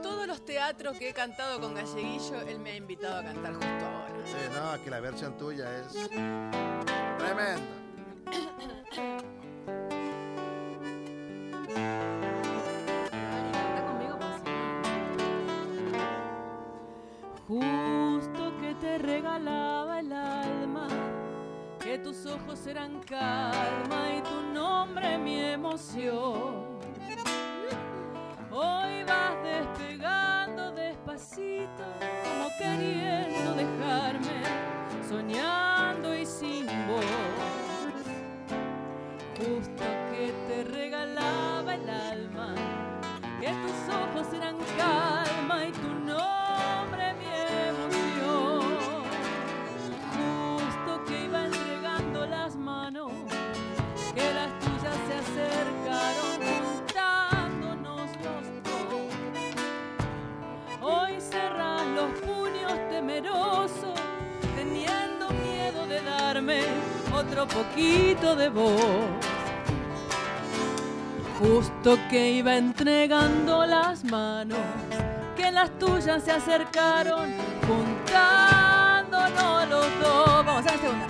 [0.04, 3.68] Todos los teatros que he cantado con Galleguillo, él me ha invitado a cantar justo
[3.68, 4.13] ahora.
[4.26, 6.08] Sí, no, que la versión tuya es
[7.18, 7.62] tremenda.
[22.56, 26.80] ojos eran calma y tu nombre mi emoción.
[28.50, 31.84] Hoy vas despegando despacito,
[32.24, 34.44] como queriendo dejarme,
[35.08, 37.06] soñando y sin voz.
[39.38, 42.56] Justo que te regalaba el alma,
[43.41, 46.05] que tus ojos eran calma y tu
[67.13, 69.05] otro poquito de voz.
[71.39, 74.60] Justo que iba entregando las manos,
[75.36, 77.29] que las tuyas se acercaron,
[77.67, 80.45] juntándonos los dos.
[80.45, 81.05] Vamos a la segunda.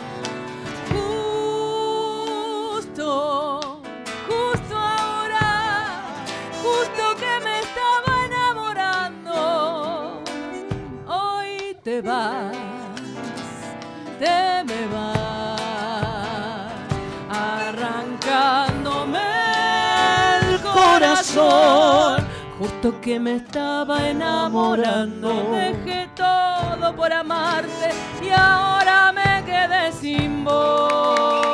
[23.06, 31.46] Que me estaba enamorando, dejé todo por amarte y ahora me quedé sin voz.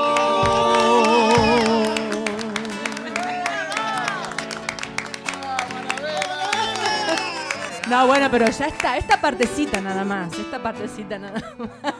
[7.89, 11.93] No, bueno, pero ya está, esta partecita nada más, esta partecita nada más.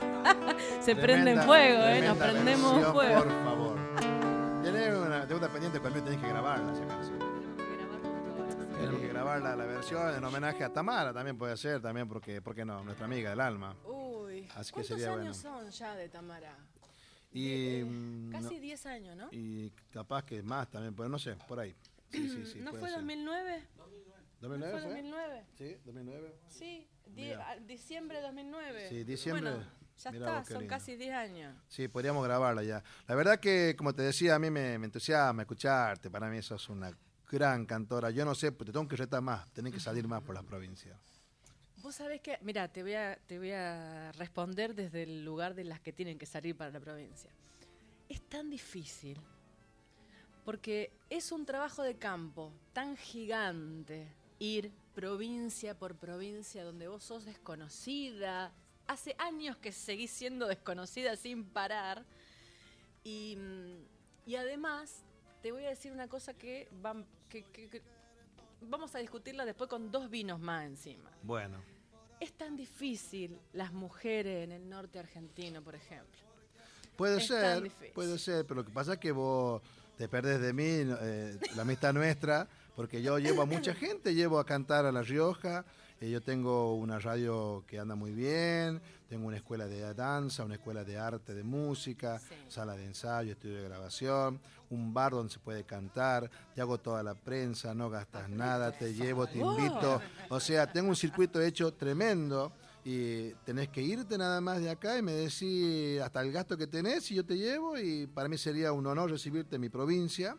[0.80, 2.02] Se prende en fuego, ¿eh?
[2.08, 3.24] Nos prendemos versión, fuego.
[3.24, 3.76] Por favor.
[4.64, 6.72] Tenés una deuda pendiente conmigo, tenés que grabarla
[9.24, 12.66] grabar la, la versión en homenaje a Tamara, también puede ser, también porque, ¿por qué
[12.66, 12.84] no?
[12.84, 13.76] Nuestra amiga del alma.
[13.86, 15.62] Uy, Así que ¿cuántos sería años bueno.
[15.62, 16.58] son ya de Tamara?
[17.32, 19.30] Y, Eh, mm, Casi no- 10 años, ¿no?
[19.32, 21.76] y capaz que más también, pero no sé, por ahí.
[22.12, 22.60] Sí, sí, sí.
[22.60, 22.98] ¿No fue ser.
[22.98, 23.68] 2009?
[24.42, 24.90] ¿2009 ¿Fue fue?
[24.90, 25.46] 2009?
[25.58, 26.36] Sí, 2009.
[26.50, 27.50] Sí, di- Mira.
[27.52, 28.90] a- diciembre de 2009.
[28.90, 29.50] Sí, diciembre.
[29.52, 29.66] Bueno,
[29.98, 31.56] ya Mirá está, son casi 10 años.
[31.68, 32.84] Sí, podríamos grabarla ya.
[33.08, 36.10] La verdad que, como te decía, a mí me, me entusiasma escucharte.
[36.10, 36.92] Para mí sos una
[37.32, 38.12] gran cantora.
[38.12, 39.52] Yo no sé, pues, te tengo que retar más.
[39.54, 40.98] Tenés que salir más por las provincias.
[41.78, 45.64] Vos sabés que, mira, te voy a, te voy a responder desde el lugar de
[45.64, 47.32] las que tienen que salir para la provincia.
[48.08, 49.18] Es tan difícil
[50.46, 54.08] porque es un trabajo de campo tan gigante
[54.40, 58.52] ir provincia por provincia donde vos sos desconocida.
[58.88, 62.04] Hace años que seguís siendo desconocida sin parar.
[63.04, 63.38] Y,
[64.26, 65.04] y además,
[65.42, 67.82] te voy a decir una cosa que, vam- que- que- que
[68.62, 71.10] vamos a discutirla después con dos vinos más encima.
[71.24, 71.58] Bueno.
[72.20, 76.20] Es tan difícil las mujeres en el norte argentino, por ejemplo.
[76.96, 79.62] Puede Es ser, puede ser, pero lo que pasa es que vos
[79.98, 80.64] te perdés de mí,
[81.02, 85.02] eh, la amistad nuestra, porque yo llevo a mucha gente, llevo a cantar a La
[85.02, 85.66] Rioja
[86.02, 90.56] Eh, yo tengo una radio que anda muy bien, tengo una escuela de danza, una
[90.56, 92.34] escuela de arte, de música, Sí.
[92.48, 94.40] sala de ensayo, estudio de grabación,
[94.72, 98.96] un bar donde se puede cantar, te hago toda la prensa, no gastas nada, te
[98.96, 100.02] llevo, te invito.
[100.30, 102.52] O sea, tengo un circuito hecho tremendo
[102.84, 106.66] y tenés que irte nada más de acá y me decís hasta el gasto que
[106.66, 110.36] tenés y yo te llevo y para mí sería un honor recibirte en mi provincia,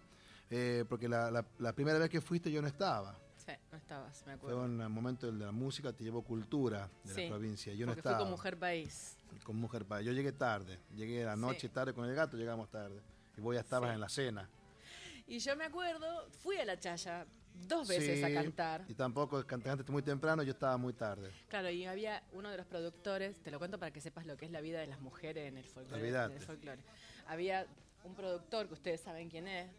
[0.50, 3.16] eh, porque la, la- la primera vez que fuiste yo no estaba.
[3.44, 4.62] Sí, no estabas, me Fue acuerdo.
[4.62, 7.74] un momento de la música, te llevó cultura de Sí, la provincia.
[7.74, 9.16] Yo no Porque fui estaba con Mujer País.
[9.44, 10.00] con mujer para.
[10.02, 11.40] Yo llegué tarde, llegué la Sí.
[11.40, 13.00] noche tarde con el gato, llegamos tarde.
[13.36, 13.94] Y vos ya estabas Sí.
[13.94, 14.48] en la cena.
[15.26, 17.26] Y yo me acuerdo, fui a la Chaya
[17.66, 18.84] dos veces a Sí, cantar.
[18.88, 21.30] Y tampoco cantaste muy temprano, yo estaba muy tarde.
[21.48, 24.44] Claro, y había uno de los productores, te lo cuento para que sepas lo que
[24.46, 26.08] es la vida de las mujeres en el folclore.
[26.08, 26.82] En el folclore.
[27.26, 27.66] Había
[28.04, 29.70] un productor, que ustedes saben quién es,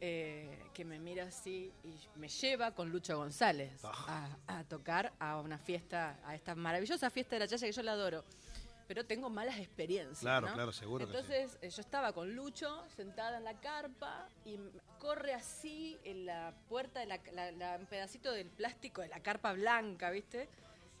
[0.00, 4.28] eh, que me mira así y me lleva con Lucho González Ah.
[4.46, 7.82] a, a tocar a una fiesta, a esta maravillosa fiesta de la Chaya que yo
[7.82, 8.24] la adoro.
[8.88, 10.18] Pero tengo malas experiencias.
[10.18, 10.54] Claro, ¿no?
[10.54, 11.18] claro, seguro que sí.
[11.18, 14.58] Entonces eh, yo estaba con Lucho sentada en la carpa y
[14.98, 19.20] corre así en la puerta, de la, la- la- un pedacito del plástico de la
[19.20, 20.48] carpa blanca, ¿viste?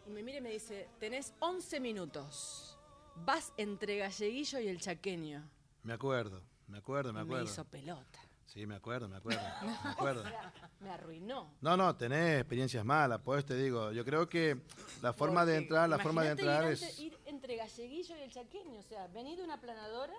[0.06, 2.78] Y me mira y me dice, tenés 11 minutos.
[3.24, 5.42] Vas entre Galleguillo y el Chaqueño.
[5.82, 7.44] Me acuerdo, me acuerdo, me Y acuerdo.
[7.44, 8.20] Me hizo pelota.
[8.52, 9.40] Sí, me acuerdo, me acuerdo,
[9.84, 10.22] me acuerdo.
[10.26, 11.54] O sea, me arruinó.
[11.60, 13.92] No, no, tenés experiencias malas, pues te digo.
[13.92, 14.60] Yo creo que
[15.02, 16.98] la forma de entrar, la forma de entrar ir es.
[16.98, 18.80] ir entre Galleguillo y el Chaqueño.
[18.80, 20.14] O sea, vení de una planadora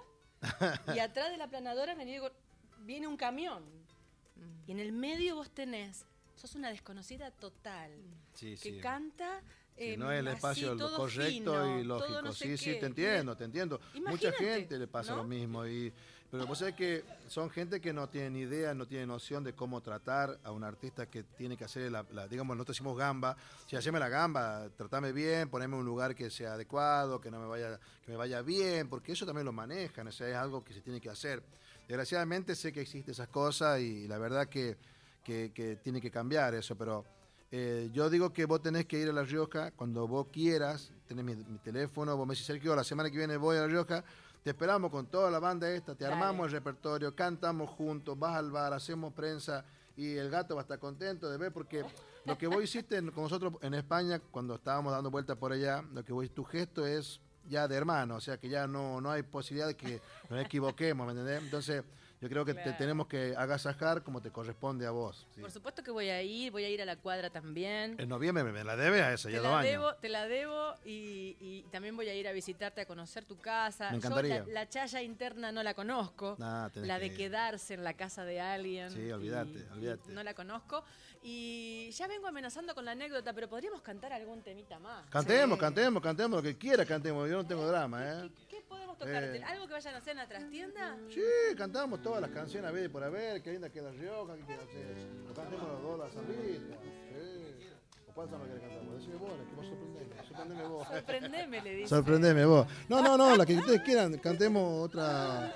[0.96, 2.32] y atrás de la planadora con-
[2.86, 3.64] viene un camión.
[4.66, 7.92] Y en el medio vos tenés, sos una desconocida total.
[8.34, 8.80] Sí, que sí.
[8.80, 9.42] canta.
[9.78, 12.08] Si eh, no es el así, espacio todo correcto fino, y lógico.
[12.08, 13.82] todo no sé sí, sí, te entiendo, te entiendo.
[14.06, 15.18] Mucha gente le pasa ¿no?
[15.18, 15.66] lo mismo.
[15.66, 15.92] Y,
[16.32, 19.82] pero vos sabés que son gente que no tienen idea, no tienen noción de cómo
[19.82, 23.36] tratar a un artista que tiene que hacer, la, la- digamos, nosotros decimos gamba.
[23.68, 27.48] Si haceme la gamba, tratame bien, poneme un lugar que sea adecuado, que no me
[27.48, 30.74] vaya, que me vaya bien, porque eso también lo manejan, o sea, es algo que
[30.74, 31.44] se tiene que hacer.
[31.88, 34.78] Desgraciadamente sé que existen esas cosas y la verdad que,
[35.26, 37.04] que, que tiene que cambiar eso, pero
[37.52, 41.26] eh, yo digo que vos tenés que ir a La Rioja cuando vos quieras, tenés
[41.26, 44.06] mi, mi teléfono, vos me decís, Sergio, la semana que viene voy a La Rioja,
[44.44, 46.16] te esperamos con toda la banda esta, te Dale.
[46.16, 49.64] armamos el repertorio, cantamos juntos, vas al bar, hacemos prensa
[49.96, 51.86] y el gato va a estar contento de ver porque
[52.26, 56.04] lo que vos hiciste con nosotros en España cuando estábamos dando vueltas por allá, lo
[56.04, 59.24] que vos, tu gesto es ya de hermano, o sea que ya no, no hay
[59.24, 61.44] posibilidad de que nos equivoquemos, ¿me entendés?
[61.44, 61.84] Entonces
[62.22, 65.26] yo creo que te tenemos que agasajar como te corresponde a vos.
[65.34, 65.42] sí.
[65.42, 67.96] Por supuesto que voy a ir, voy a ir a la cuadra también.
[68.00, 69.72] En noviembre me, me la debes a esa, Te ya la, años.
[69.72, 73.38] debo, te la debo y, y también voy a ir a visitarte, a conocer tu
[73.40, 73.86] casa.
[73.92, 74.46] Me Yo encantaría.
[74.46, 76.36] la, la chaya interna no la conozco.
[76.38, 78.92] Nah, la de quedarse en la casa de alguien.
[78.92, 80.12] Sí, olvídate, olvídate.
[80.12, 80.84] No la conozco.
[81.24, 85.08] Y ya vengo amenazando con la anécdota, pero podríamos cantar algún temita más.
[85.10, 85.62] Cantemos, Sí.
[85.62, 87.30] cantemos, cantemos lo que quiera, cantemos.
[87.30, 88.30] Yo no tengo drama, ¿eh?
[88.72, 89.24] ¿Qué, qué podemos tocar?
[89.24, 89.44] Eh.
[89.44, 90.98] ¿Algo que vayan a hacer en la trastienda?
[91.10, 91.22] Sí,
[91.58, 94.96] cantamos todas las canciones a ver por haber, qué linda queda Rioja, qué queda hacer.
[95.30, 96.78] O cantemos los dos, la zambita.
[96.82, 97.68] Sí.
[98.08, 98.82] ¿O cuál samba querés cantar?
[98.84, 100.88] Decime vos, que vos sorprendeme, sorprendeme vos.
[100.88, 101.90] Sorprendeme, le dice.
[101.90, 102.68] Sorprendeme vos.
[102.90, 105.54] No, no, no, la que ustedes quieran, cantemos otra.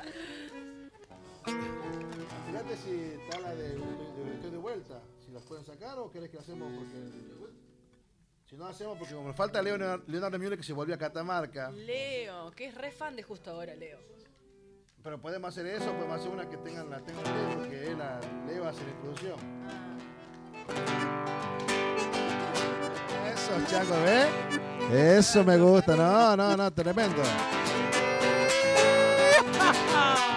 [1.46, 6.30] Fíjate si está la de, de, Estoy de vuelta, si las pueden sacar o querés
[6.30, 7.65] que la hacemos porque.
[8.46, 11.72] Si no hacemos, porque como falta Leonardo, Leonardo Müller que se volvió a Catamarca.
[11.72, 13.98] Leo, que es re fan de justo ahora, Leo.
[15.02, 18.20] Pero podemos hacer eso, podemos hacer una que tengan la tengan Leo, porque él la,
[18.48, 19.40] Leo hace la introducción.
[23.34, 24.28] Eso, Chaco, ¿ves?
[24.92, 27.24] Eso me gusta, no, no, no, tremendo.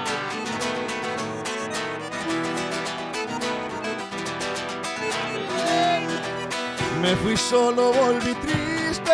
[7.00, 9.12] Me fui solo, volví triste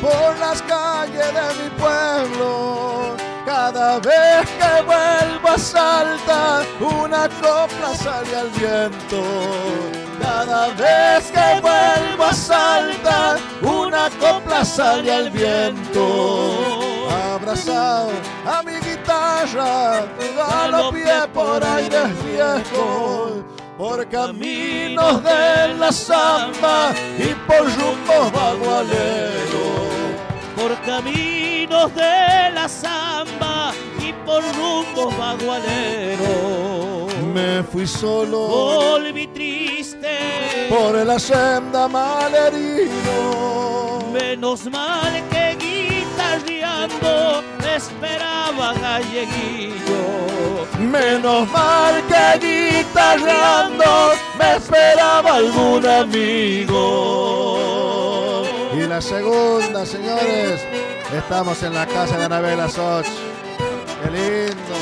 [0.00, 3.16] por las calles de mi pueblo.
[3.46, 9.22] Cada vez que vuelvo a Salta, una copla sale al viento.
[10.20, 17.08] Cada vez que vuelvo a Salta, una copla sale al viento.
[17.34, 18.10] Abrazado
[18.46, 20.04] a mi guitarra,
[20.36, 29.80] galopié por aires viejos por caminos de la samba y por rumbos bagualeros.
[30.54, 37.12] por caminos de la samba y por rumbos bagualeros.
[37.34, 42.86] Me fui solo Volví triste, por la senda malherido.
[44.12, 45.56] menos mal que
[46.46, 50.66] guitarreando me esperaba galleguillo.
[50.78, 52.38] Menos mal que
[52.82, 56.82] guitarreando me esperaba algún amigo.
[58.86, 60.60] la segunda, señores.
[61.16, 63.06] Estamos en la casa de Anabela Soch.
[64.02, 64.81] Qué lindo.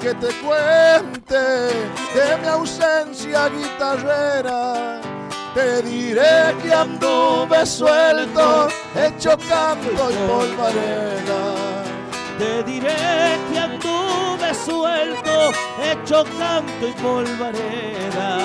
[0.00, 1.36] Que te cuente
[2.14, 5.00] de mi ausencia guitarrera.
[5.54, 11.54] Te diré que anduve suelto, hecho canto y polvareda.
[12.38, 18.38] Te diré que anduve suelto, hecho canto y polvareda.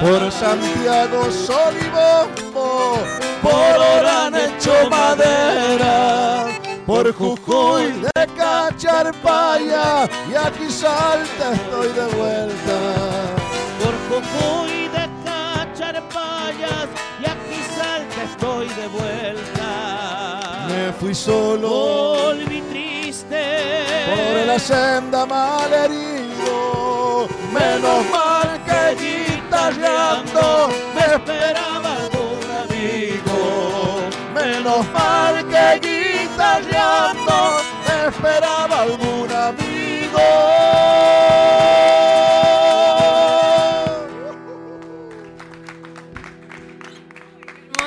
[0.00, 2.98] Por Santiago sol y bombo,
[3.42, 6.63] por Orán hecho madera.
[6.86, 12.78] Por Jujuy de Cacharpaya y aquí salta estoy de vuelta.
[13.80, 16.88] Por Jujuy de Cacharpayas
[17.20, 20.66] y aquí salta estoy de vuelta.
[20.68, 23.42] Me fui solo Volví triste
[24.06, 27.28] por la senda mal herido.
[27.50, 33.38] Menos mal que guitarreando me esperaba algún amigo.
[34.34, 35.23] Menos mal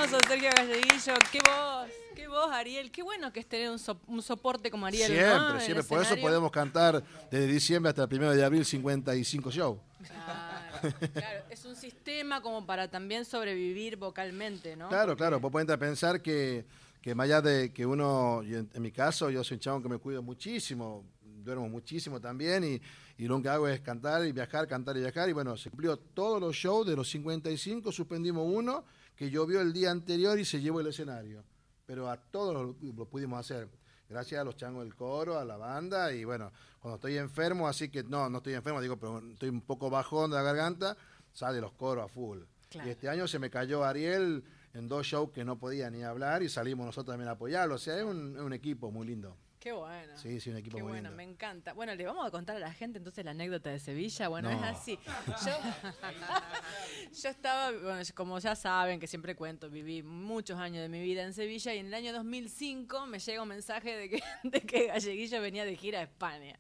[0.08, 1.14] Hermoso, Sergio Galleguillo.
[1.32, 2.91] Qué voz, qué voz, Ariel.
[2.91, 5.12] Qué bueno que es tener un, so- un soporte como Ariel.
[5.12, 5.18] ¿no?
[5.18, 5.84] Siempre, el siempre.
[5.84, 9.80] Por eso podemos cantar desde diciembre hasta el primero de abril 55 shows.
[10.08, 14.88] Claro, claro, es un sistema como para también sobrevivir vocalmente, ¿no?
[14.89, 15.39] Claro, claro.
[15.39, 16.66] Vos podés pensar que,
[17.01, 19.89] que más allá de que uno, en, en mi caso, yo soy un chavo que
[19.89, 21.03] me cuido muchísimo,
[21.43, 22.82] duermo muchísimo también y,
[23.22, 25.28] y lo que hago es cantar y viajar, cantar y viajar.
[25.28, 28.86] Y bueno, se cumplió todos los shows de los 55, suspendimos uno
[29.18, 31.43] que llovió el día anterior y se llevó el escenario.
[31.86, 33.68] Pero a todos lo, lo pudimos hacer.
[34.07, 37.89] Gracias a los changos del coro, a la banda y bueno, cuando estoy enfermo, así
[37.89, 40.95] que no, no estoy enfermo, digo, pero estoy un poco bajón de la garganta,
[41.34, 42.39] sale los coros a full.
[42.70, 42.88] Claro.
[42.88, 44.43] Y este año se me cayó Ariel
[44.74, 47.76] en dos shows que no podía ni hablar y salimos nosotros también a apoyarlo.
[47.76, 49.36] O sea, es un, es un equipo muy lindo.
[49.68, 50.18] Qué bueno.
[50.18, 51.18] Sí, sí, un equipo Qué muy bueno, lindo.
[51.18, 51.74] me encanta.
[51.74, 54.30] Bueno, le vamos a contar a la gente entonces la anécdota de Sevilla.
[54.30, 54.57] Bueno, No.
[54.57, 54.97] es así.
[55.45, 55.51] Yo,
[57.24, 61.24] yo estaba, bueno, como ya saben, que siempre cuento, viví muchos años de mi vida
[61.24, 64.88] en Sevilla y en el año 2005 me llega un mensaje de que, de que
[64.88, 66.57] Galleguillo venía de gira a España.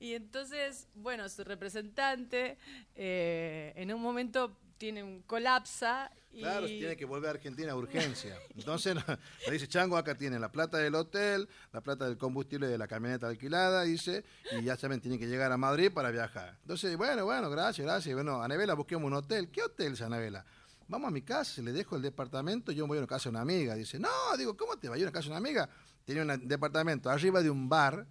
[0.00, 2.56] Y entonces, bueno, su representante
[2.94, 6.40] eh, en un momento tiene un colapsa y...
[6.40, 8.36] Claro, tiene que volver a Argentina a urgencia.
[8.56, 8.96] Entonces
[9.46, 12.86] le dice, Chango, acá tiene la plata del hotel, la plata del combustible de la
[12.86, 16.56] camioneta alquilada, dice, y ya saben, tiene que llegar a Madrid para viajar.
[16.62, 18.14] Entonces, bueno, bueno, gracias, gracias.
[18.14, 19.50] Bueno, Anabela, busquemos un hotel.
[19.50, 20.44] ¿Qué hotel, dice Anabela?
[20.88, 23.30] Vamos a mi casa, le dejo el departamento, yo me voy a una casa de
[23.30, 23.74] una amiga.
[23.74, 24.08] Dice, no,
[24.38, 25.68] digo, ¿cómo te vas a ir a una casa de una amiga?
[26.04, 28.06] Tenía un departamento arriba de un bar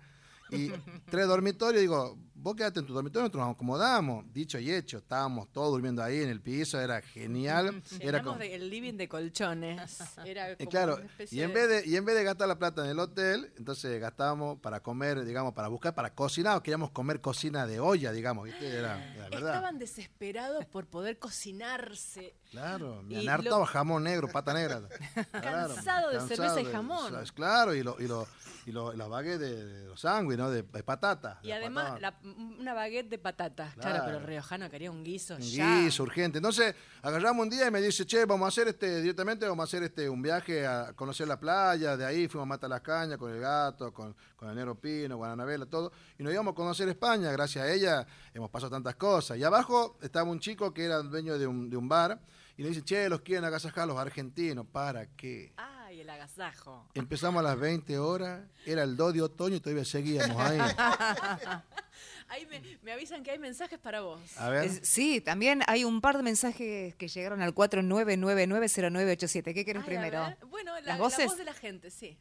[0.52, 0.70] y
[1.10, 1.82] tres dormitorios.
[1.82, 4.26] Digo, vos quedate en tu dormitorio, nosotros nos acomodamos.
[4.34, 7.82] Dicho y hecho, estábamos todos durmiendo ahí en el piso, era genial.
[8.00, 10.00] Era como- el living de colchones.
[10.26, 12.58] Era como claro, una y en, de- vez de, y en vez de gastar la
[12.58, 17.22] plata en el hotel, entonces gastábamos para comer, digamos, para buscar, para cocinar, queríamos comer
[17.22, 18.68] cocina de olla, digamos, ¿viste?
[18.68, 19.56] Era, era verdad.
[19.56, 22.36] Estaban desesperados por poder cocinarse.
[22.52, 24.82] Claro, me han hartado lo- jamón negro, pata negra.
[25.32, 27.12] Claro, Cansado de cerveza y jamón.
[27.12, 27.32] ¿sabes?
[27.32, 28.28] Claro, y, lo, y, lo,
[28.66, 30.50] y lo- las baguettes de, de los sándwiches, ¿no?
[30.52, 31.40] De, de patata.
[31.44, 32.00] Y de además patata.
[32.24, 32.27] la-
[32.60, 33.74] una baguette de patatas.
[33.76, 34.04] Claro, Claro.
[34.06, 35.82] pero el riojano quería un guiso Un ya.
[35.82, 36.38] guiso urgente.
[36.40, 39.66] Entonces, agarramos un día y me dice, che, vamos a hacer este, directamente vamos a
[39.66, 43.18] hacer este un viaje a conocer la playa, de ahí fuimos a matar las cañas
[43.18, 46.56] con el gato, con, con el negro Pino, con Anabela, todo, y nos íbamos a
[46.56, 49.38] conocer España, gracias a ella hemos pasado tantas cosas.
[49.38, 52.20] Y abajo estaba un chico que era dueño de un, de un bar,
[52.56, 55.54] y le dice, che, los quieren agasajar los argentinos, ¿para qué?
[55.58, 56.88] Ay, el agasajo.
[56.96, 60.58] Empezamos a las 20 horas, era el 2 de otoño y todavía seguíamos ahí.
[62.30, 64.20] Ahí me, me avisan que hay mensajes para vos.
[64.40, 64.66] A ver.
[64.66, 69.54] Es- sí, también hay un par de mensajes que llegaron al 49990987.
[69.54, 70.20] ¿Qué querés Ay, primero?
[70.50, 71.26] Bueno, la, ¿Las la voces?
[71.28, 72.18] voz de la gente, sí.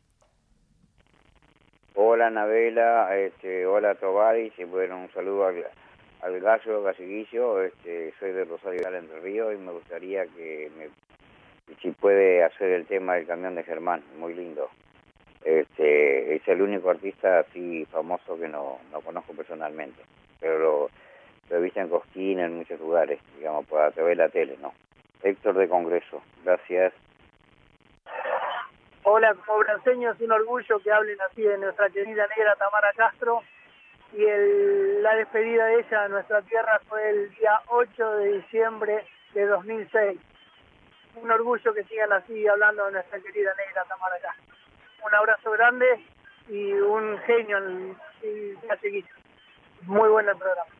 [1.95, 5.65] Hola Anabela, este, hola Tobaris, y bueno, un saludo al,
[6.21, 10.91] al gallo Galleguillo, este, soy de Rosario de Entre Río y me gustaría que me,
[11.81, 14.69] si puede hacer el tema del camión de Germán, muy lindo.
[15.47, 20.03] Este, es el único artista así famoso que no, no conozco personalmente,
[20.40, 24.28] pero lo, he visto en Cosquín, en muchos lugares, digamos, por a través de la
[24.28, 24.74] tele, ¿no?
[25.22, 26.92] Héctor de Congreso, gracias.
[29.05, 33.44] Hola, como brasileño es un orgullo que hablen así de nuestra querida negra Tamara Castro.
[34.14, 39.05] Y el- la despedida de ella a nuestra tierra fue el día 8 de diciembre
[39.32, 40.18] de 2006.
[41.22, 44.56] Un orgullo que sigan así hablando de nuestra querida negra Tamara Castro.
[45.05, 45.86] Un abrazo grande
[46.49, 49.05] y un genio el, el.
[49.82, 50.70] Muy bueno el programa.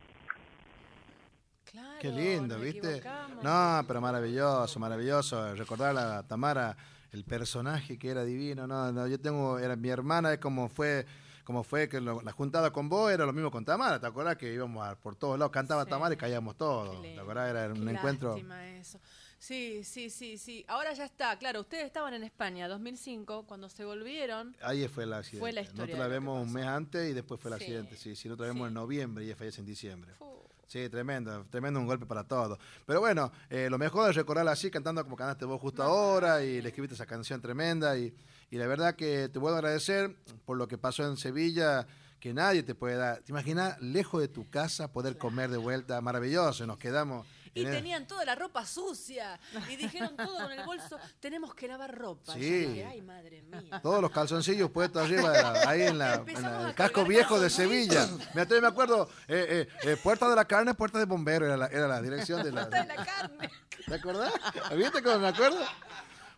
[1.71, 3.03] Claro, Qué lindo, ¿viste?
[3.43, 5.55] No, pero maravilloso, maravilloso.
[5.55, 6.77] Recordar a Tamara,
[7.13, 8.67] el personaje que era divino.
[8.67, 11.05] No, no, yo tengo, era mi hermana, es como fue,
[11.45, 14.01] como fue que lo- la juntada con vos era lo mismo con Tamara.
[14.01, 15.53] ¿Te acordás que íbamos a- por todos lados?
[15.53, 15.91] Cantaba Sí.
[15.91, 17.03] Tamara y caíamos todos.
[17.03, 17.51] ¿Te acordás?
[17.51, 18.37] Era un qué encuentro.
[18.37, 18.99] eso.
[19.39, 20.65] Sí, sí, sí, sí.
[20.67, 24.57] Ahora ya está, claro, ustedes estaban en España 2005, cuando se volvieron.
[24.63, 25.41] Ahí fue el accidente.
[25.41, 27.65] Fue la historia Nosotros la vemos un mes antes y después fue el Sí.
[27.65, 27.97] accidente.
[27.97, 28.69] Sí, la vemos Sí.
[28.69, 30.15] en noviembre y ella fallece en diciembre.
[30.15, 30.25] Fu.
[30.67, 32.59] Sí, tremendo, tremendo un golpe para todos.
[32.87, 36.61] Pero bueno, eh, lo mejor es recordarla así, cantando como cantaste vos justo ahora y
[36.61, 37.97] le escribiste esa canción tremenda.
[37.97, 38.13] Y,
[38.51, 41.87] y la verdad que te vuelvo a agradecer por lo que pasó en Sevilla,
[42.19, 43.19] que nadie te puede dar.
[43.23, 46.01] ¿Te imaginas, lejos de tu casa, poder comer de vuelta?
[46.01, 47.27] Maravilloso, nos quedamos.
[47.61, 49.41] Y tenían toda la ropa sucia.
[49.69, 52.35] Y dijeron todo con el bolso, tenemos que lavar ropa.
[52.35, 52.63] Sí.
[52.63, 53.81] Yo dije, ay, madre mía.
[53.83, 57.57] Todos los calzoncillos puestos arriba, ahí en, la, en el casco viejo de.
[57.57, 58.07] Sevilla.
[58.33, 61.67] Todavía me acuerdo, eh, eh, eh, Puerta de la Carne, Puerta de Bombero, era la,
[61.67, 62.63] era la dirección de la...
[62.63, 63.51] Está en la carne.
[63.87, 64.33] ¿Te acordás?
[64.77, 65.59] ¿Viste cómo me acuerdo?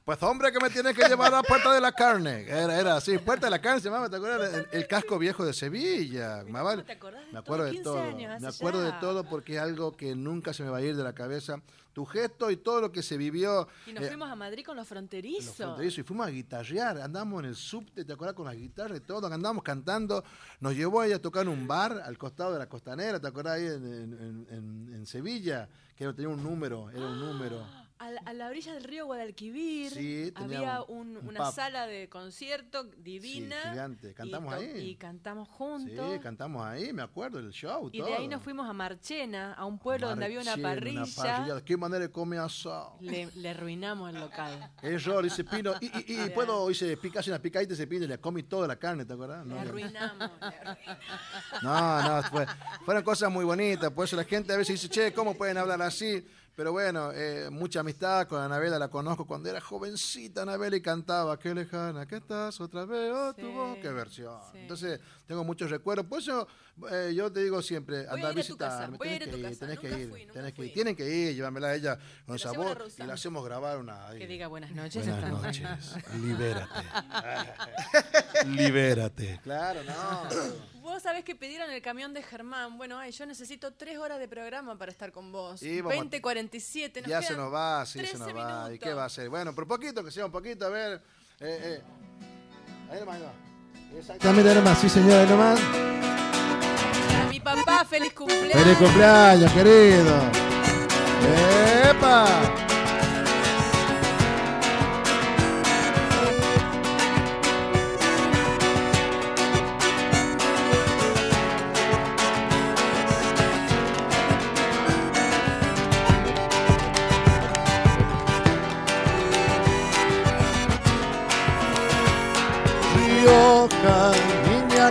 [0.09, 2.47] Pues hombre que me tiene que llevar a Puerta de la Carne.
[2.49, 4.55] Era, era así, Puerta de la Carne se llamaba, ¿te acuerdas?
[4.55, 6.45] El, el casco viejo de Sevilla.
[6.47, 6.99] Me, vale- te
[7.31, 8.01] me acuerdo de 15 todo.
[8.01, 10.97] años me acuerdo de todo porque es algo que nunca se me va a ir
[10.97, 11.61] de la cabeza.
[11.93, 13.69] Tu gesto y todo lo que se vivió.
[13.87, 15.45] Y nos eh, fuimos a Madrid con los fronterizos.
[15.45, 18.35] los fronterizos y fuimos a guitarrear, andamos en el subte, ¿te acuerdas?
[18.35, 20.25] Con las guitarras y todo, andamos cantando,
[20.61, 23.57] nos llevó ella a tocar en un bar al costado de la costanera, ¿te acuerdas?
[23.57, 27.63] Ahí en, en- en- en Sevilla, que tenía un número, era un número.
[28.01, 31.53] A la, a la orilla del río Guadalquivir Sí, había un- un- un una pub.
[31.55, 33.57] sala de concierto divina.
[33.65, 34.11] Sí, gigante.
[34.11, 34.79] y Cantamos to- ahí.
[34.91, 36.13] Y cantamos juntos.
[36.15, 38.07] Sí, cantamos ahí, me acuerdo, el show, y todo.
[38.09, 41.65] de ahí nos fuimos a Marchena, a un pueblo donde había una Marchena, parrilla.
[41.65, 42.97] ¿Qué manera de comer asado?
[43.01, 44.71] Le, le arruinamos el local.
[44.83, 45.75] Error, dice Pino.
[45.81, 48.77] Y, y, y puedo, dice, picarse una picadita ese Pino y le comí toda la
[48.77, 49.45] carne, ¿te acuerdas?
[49.45, 50.31] Le No, arruinamos.
[50.41, 50.89] le arruinamos.
[51.63, 52.47] No, no, fue-
[52.85, 53.91] fueron cosas muy bonitas.
[53.91, 56.25] Por eso la gente a veces dice, che, ¿cómo pueden hablar así?
[56.59, 61.39] Pero bueno, eh, mucha amistad con Anabela, la conozco cuando era jovencita Anabela y cantaba,
[61.39, 64.41] qué lejana que estás, otra vez, oh, tu Sí, voz, qué versión.
[64.51, 64.59] sí.
[64.59, 66.07] Entonces, tengo muchos recuerdos.
[66.07, 66.49] Por eso
[66.91, 68.99] eh, yo te digo siempre, anda a a tu visitarme.
[68.99, 70.73] tenés a tu que ir, tenés que ir, fui, tenés que ir.
[70.73, 71.97] Tienen que ir, llévamela a ella
[72.27, 74.09] con Le sabor y la hacemos grabar una...
[74.09, 74.19] ahí.
[74.19, 75.07] Que diga buenas noches.
[75.07, 76.75] Buenas noches, libérate.
[78.47, 79.41] libérate.
[79.45, 80.78] Claro, no.
[80.89, 82.79] Vos sabés que pidieron el camión de Germán.
[82.79, 85.63] Bueno, ay, yo necesito tres horas de programa para estar con vos.
[85.63, 87.03] Y vamos a- 20.47.
[87.03, 88.31] nos Ya se nos va, sí, se 13 nos va.
[88.31, 88.79] ¿Y minutos.
[88.89, 89.29] qué va a hacer?
[89.29, 91.03] Bueno, por poquito, que sea un poquito, a ver.
[91.41, 91.83] Eh, eh.
[92.91, 93.99] Ahí nomás, ahí nomás.
[93.99, 95.61] Exactamente, nomás, sí, señora, ahí nomás.
[95.61, 98.53] Para mi papá, feliz cumpleaños.
[98.63, 100.21] Feliz cumpleaños, querido.
[101.91, 102.68] ¡Epa!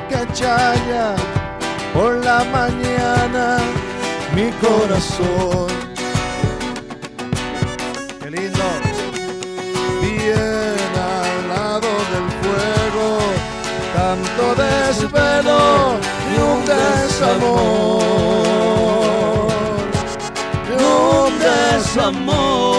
[0.09, 1.15] Cachaya,
[1.93, 3.59] por la mañana
[4.35, 5.67] mi corazón.
[8.21, 8.63] Qué lindo.
[10.01, 13.07] Bien al lado del fuego,
[13.95, 15.61] tanto desvelo
[16.31, 18.01] y un desamor.
[20.67, 22.76] Y un desamor.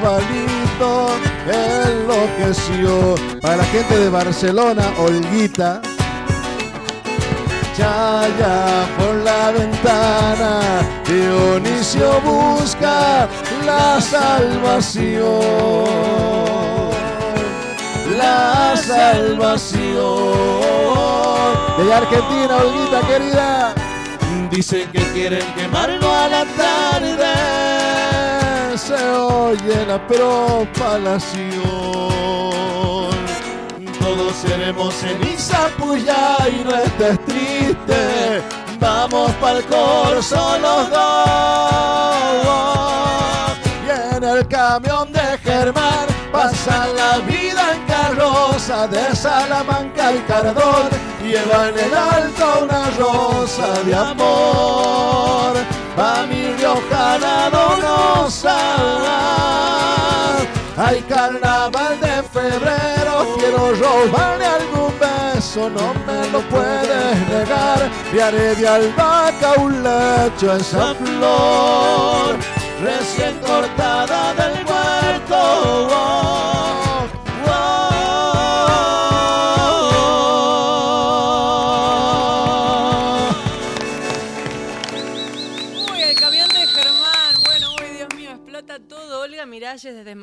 [0.00, 1.08] Carnavalito
[1.46, 3.14] enloqueció.
[3.40, 5.80] Para la gente de Barcelona, Olguita.
[7.76, 10.60] Chaya por la ventana,
[11.06, 13.28] Dionisio busca
[13.66, 15.40] la salvación.
[18.16, 19.86] La salvación.
[21.76, 23.74] De Argentina, Olguita querida.
[24.50, 27.75] Dicen que quieren quemarlo a la tarde
[28.76, 31.46] se oye la propalación.
[34.00, 38.42] Todos seremos ceniza puya y no estés triste.
[38.78, 41.06] Vamos pa'l corso los dos.
[43.86, 50.90] Y en el camión de Germán pasa la vida en carroza de Salamanca al Cardón.
[51.22, 55.56] Lleva en alto una rosa de amor.
[55.98, 58.56] A mi riojana donosa.
[60.76, 67.90] Hay carnaval de febrero, quiero robarle algún beso, no me lo puedes negar.
[68.12, 72.36] Le haré de albahaca un lecho esa flor.
[72.82, 76.45] recién cortada del huerto.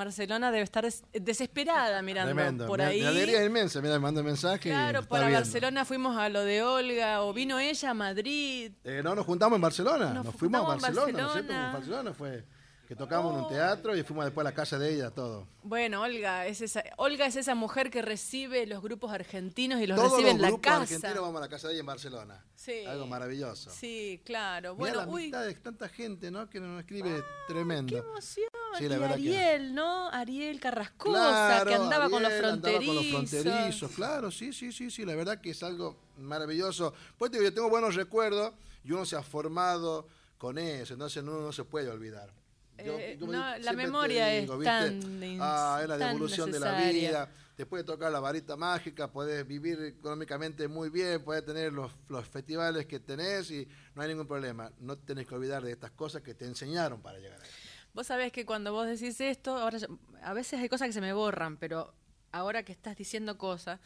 [0.05, 2.67] Barcelona debe estar des- desesperada mirando Tremendo.
[2.67, 3.01] por ahí.
[3.01, 3.81] Mi alegría inmensa.
[3.81, 4.69] Mira, me manda mensaje.
[4.69, 5.39] Claro, para viendo.
[5.39, 8.71] Barcelona fuimos a lo de Olga o vino ella a Madrid.
[8.83, 10.13] Eh, no, nos juntamos en Barcelona.
[10.13, 11.53] Nos Nos, fuimos a Barcelona, ¿no es cierto?
[11.53, 12.43] Barcelona fue
[12.87, 15.47] que tocamos en un teatro y fuimos después a la casa de ella, todo.
[15.63, 19.95] Bueno, Olga es esa, Olga es esa mujer que recibe los grupos argentinos y los
[19.97, 20.81] Todos recibe los en la grupos casa.
[20.81, 22.45] argentinos vamos a la casa de ella en Barcelona.
[22.55, 22.85] Sí.
[22.85, 23.69] Algo maravilloso.
[23.71, 24.75] Sí, claro.
[24.75, 26.49] Bueno, Bueno, la uy, mitad de tanta gente, ¿no?
[26.49, 27.93] Que nos escribe tremendo.
[27.93, 28.47] qué emoción.
[28.77, 30.09] Sí, la y que- Ariel, ¿no?
[30.09, 32.95] Ariel Carrascosa, Claro, que andaba con los Ariel andaba fronterizos.
[32.95, 36.93] con los fronterizos, claro, sí, sí, sí, sí, la verdad que es algo maravilloso.
[37.17, 38.53] Pues digo, yo tengo buenos recuerdos
[38.83, 40.07] y uno se ha formado
[40.37, 42.29] con eso, entonces uno no se puede olvidar.
[42.77, 44.63] Yo- Eh, yo no, la memoria es ¿viste?
[44.65, 47.29] tan Ah, es la devolución de la vida.
[47.55, 52.27] Te puede tocar la varita mágica, puedes vivir económicamente muy bien, puedes tener los, los
[52.27, 54.71] festivales que tenés y no hay ningún problema.
[54.79, 57.49] No tenés que olvidar de estas cosas que te enseñaron para llegar ahí.
[57.93, 59.77] Vos sabés que cuando vos decís esto, ahora
[60.23, 61.93] a veces hay cosas que se me borran, pero
[62.31, 63.79] ahora que estás diciendo cosas,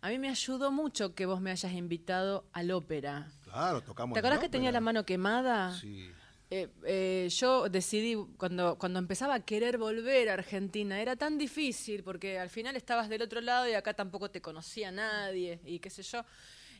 [0.00, 3.30] a mí me ayudó mucho que vos me hayas invitado al ópera.
[3.42, 4.14] Claro, tocamos.
[4.14, 5.74] ¿Te acordás que tenía la mano quemada?
[5.78, 6.10] Sí.
[6.52, 12.02] Eh, eh, yo decidí, cuando, cuando empezaba a querer volver a Argentina, era tan difícil
[12.02, 15.90] porque al final estabas del otro lado y acá tampoco te conocía nadie y qué
[15.90, 16.24] sé yo.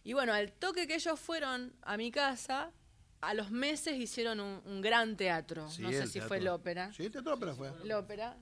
[0.03, 2.73] Y bueno, al toque que ellos fueron a mi casa,
[3.21, 5.69] a los meses hicieron un, un gran teatro.
[5.71, 6.29] Sí, no sé si teatro.
[6.29, 6.93] fue el ópera.
[6.93, 7.71] Sí, el teatro ópera fue.
[7.85, 8.37] El ópera.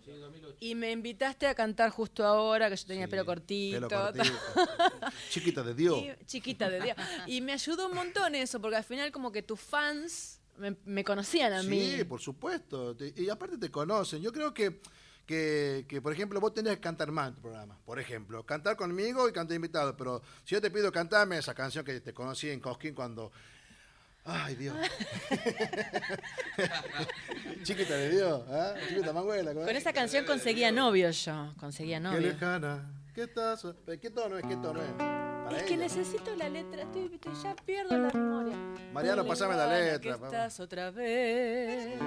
[0.60, 3.86] Y me invitaste a cantar justo ahora, que yo tenía Sí, pelo cortito.
[3.88, 4.34] pelo cortito.
[5.28, 5.98] Chiquita de Dios.
[6.02, 6.96] Y- chiquita de día.
[7.26, 11.04] Y me ayudó un montón eso, porque al final como que tus fans me, me
[11.04, 11.96] conocían a mí.
[11.98, 12.96] Sí, por supuesto.
[12.96, 14.20] Te- y aparte te conocen.
[14.22, 14.80] Yo creo que,
[15.26, 17.78] que, que, por ejemplo, vos tenés que cantar más en tu programa.
[17.84, 19.96] Por ejemplo, cantar conmigo y cantar invitado.
[19.96, 23.30] Pero si yo te pido cantarme esa canción que te conocí en Cosquín cuando...
[24.30, 24.76] Ay, Dios.
[27.62, 28.42] Chiquita de Dios.
[28.50, 28.74] ¿ah?
[28.88, 29.54] Chiquita manguela.
[29.54, 32.20] Con esa canción conseguía novio yo, conseguía Qué novio.
[32.20, 32.90] lejana.
[33.14, 33.66] ¿Qué estás?
[34.00, 34.44] ¿Qué tono es?
[34.46, 35.27] ¿Qué tono es?
[35.56, 38.56] Es que necesito la letra, estoy, estoy- ya pierdo la memoria.
[38.92, 41.98] Mariano, pasame la letra, Que estás otra vez.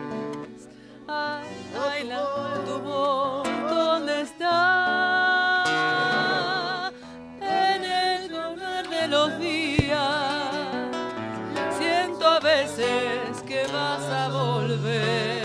[1.08, 1.48] Ay,
[1.90, 2.24] ay, la,
[2.66, 5.64] tu voz, ¿dónde está?
[7.42, 10.26] En el correr de los días.
[11.78, 15.42] Siento a veces que vas a volver.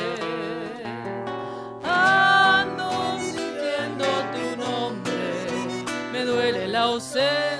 [1.83, 7.56] Ando sintiendo tu nombre, me duele la ausencia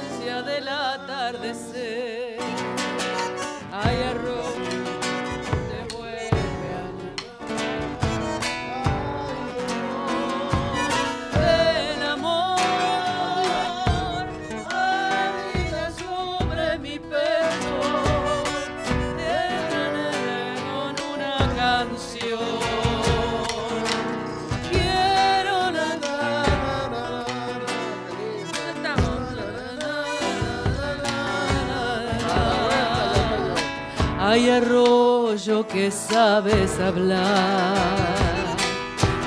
[34.29, 37.77] Hay arroyo que sabes hablar,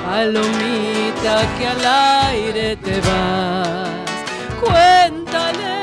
[0.04, 1.84] palomita que al
[2.26, 3.88] aire te vas.
[4.60, 5.78] Cuéntale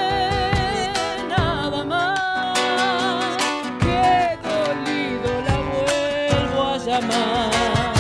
[1.36, 3.38] nada más
[3.80, 7.93] que dolido la vuelvo a llamar.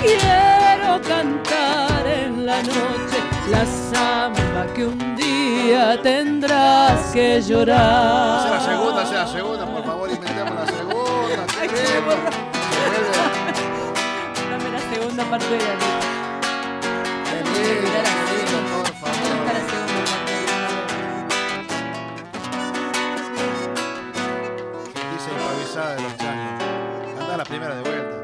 [0.00, 3.18] Quiero cantar en la noche
[3.50, 5.13] la samba que un
[5.64, 8.42] día tendrás que llorar.
[8.42, 11.46] Sea la segunda, sea la segunda, por favor, inventemos la segunda.
[11.60, 11.68] Ay.
[14.50, 16.14] Dame la segunda parte de la letra.
[18.76, 19.24] Por favor.
[25.74, 26.62] de los changos.
[27.20, 28.16] Anda la primera de vuelta.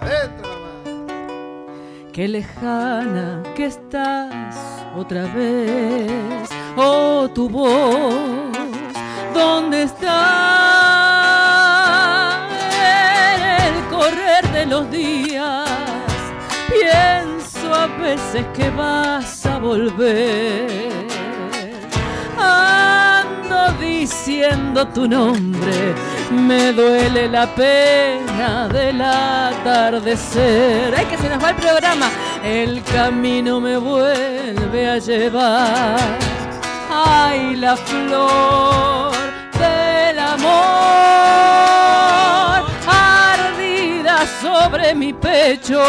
[0.00, 0.72] Adentro, mamá.
[2.12, 6.48] Qué lejana que estás otra vez.
[6.76, 8.14] Oh, tu voz,
[9.32, 10.10] ¿dónde está?
[13.66, 15.68] El correr de los días,
[16.68, 20.92] pienso a veces que vas a volver.
[22.36, 25.94] Ando diciendo tu nombre,
[26.30, 30.94] me duele la pena del atardecer.
[30.96, 32.10] Ay, que se nos va el programa.
[32.44, 35.98] El camino me vuelve a llevar.
[36.90, 39.12] Ay, la flor
[39.58, 40.84] del amor.
[44.14, 45.82] Llora sobre mi pecho,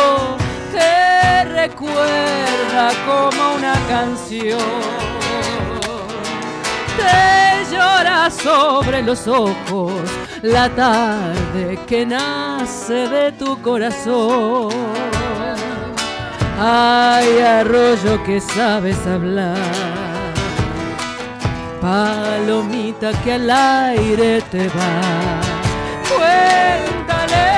[0.71, 4.59] te recuerda como una canción.
[6.97, 9.93] Te llora sobre los ojos
[10.41, 15.14] la tarde que nace de tu corazón.
[16.57, 19.57] Ay, arroyo que sabes hablar,
[21.81, 25.41] palomita que al aire te va.
[26.07, 27.51] Cuéntale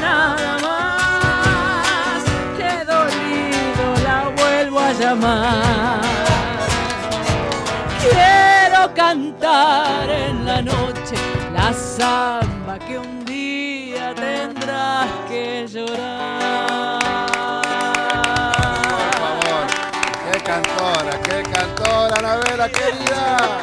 [0.00, 2.24] nada más
[2.58, 6.00] que dolido la vuelvo a llamar.
[8.00, 11.14] Quiero cantar en la noche
[11.54, 16.39] la samba que un día tendrás que llorar.
[20.62, 23.62] Cantora, qué cantora, Anabela querida.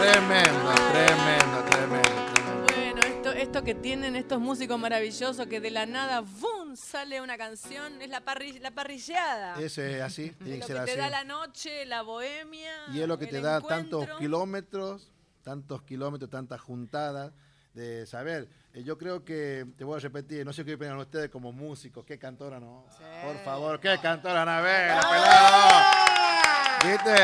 [0.00, 2.66] Tremendo, tremendo, tremendo, tremendo.
[2.74, 6.76] Bueno, esto, esto que tienen estos músicos maravillosos que de la nada ¡bum!
[6.76, 9.60] sale una canción, es la, parri- la parrilleada.
[9.60, 10.98] Eso es así, tiene lo que que ser te así.
[11.00, 12.72] da la noche, la bohemia.
[12.92, 14.00] Y es lo que te da encuentro.
[14.00, 17.32] tantos kilómetros, tantos kilómetros, tantas juntadas
[17.74, 18.48] de saber.
[18.74, 22.04] Eh, Yo creo que, te voy a repetir, no sé qué opinan ustedes como músicos,
[22.04, 22.86] qué cantora, ¿no?
[23.24, 25.84] Por favor, qué cantora, Anabel, pelado.
[26.84, 27.14] ¿Viste?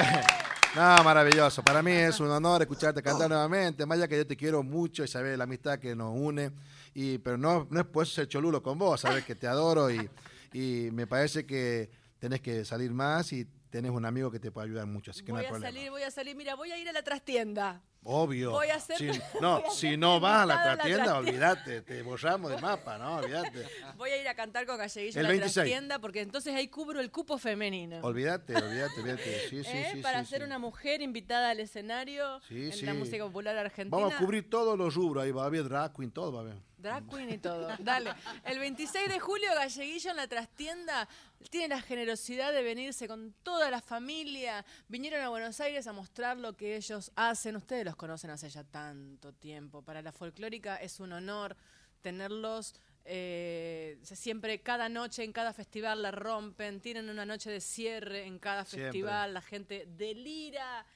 [0.75, 1.63] No, maravilloso.
[1.63, 3.87] Para mí es un honor escucharte cantar nuevamente.
[3.87, 6.51] Más allá que yo te quiero mucho y sabes la amistad que nos une.
[6.95, 9.91] Y, pero no, no es por eso ser cholulo con vos, sabes que te adoro
[9.91, 10.09] y,
[10.53, 14.69] y me parece que tenés que salir más y tenés un amigo que te puede
[14.69, 15.73] ayudar mucho, así que no Voy hay a problema.
[15.73, 16.37] salir, voy a salir.
[16.37, 17.83] Mira, voy a ir a la trastienda.
[18.05, 18.51] Obvio.
[18.51, 21.81] Voy a hacer- Si- voy no, a si ser no vas a la trastienda, olvídate,
[21.83, 23.17] te borramos de mapa, ¿no?
[23.17, 23.67] Olvídate.
[23.97, 25.55] Voy a ir a cantar con Galleguillo a la 26.
[25.55, 27.99] trastienda porque entonces ahí cubro el cupo femenino.
[28.03, 29.41] Olvídate, olvídate, olvídate.
[29.51, 29.91] Sí, sí, ¿Eh?
[29.95, 30.01] sí.
[30.01, 30.47] Para sí, ser sí.
[30.47, 33.97] una mujer invitada al escenario en la música popular argentina.
[33.97, 36.43] Vamos a cubrir todos los rubros, ahí va a haber drag queen, todo va a
[36.43, 36.57] haber.
[36.77, 37.69] Drag queen y todo.
[37.79, 38.13] Dale.
[38.45, 41.09] El 26 de julio, Galleguillo en la trastienda
[41.51, 44.65] tiene la generosidad de venirse con toda la familia.
[44.89, 47.57] Vinieron a Buenos Aires a mostrar lo que ellos hacen.
[47.57, 49.83] Ustedes los conocen hace ya tanto tiempo.
[49.83, 51.57] Para la folclórica es un honor
[52.01, 52.75] tenerlos.
[53.07, 56.81] eh, siempre, cada noche, en cada festival la rompen.
[56.81, 58.87] Tienen una noche de cierre en cada Siempre.
[58.93, 59.35] festival.
[59.35, 60.87] La gente delira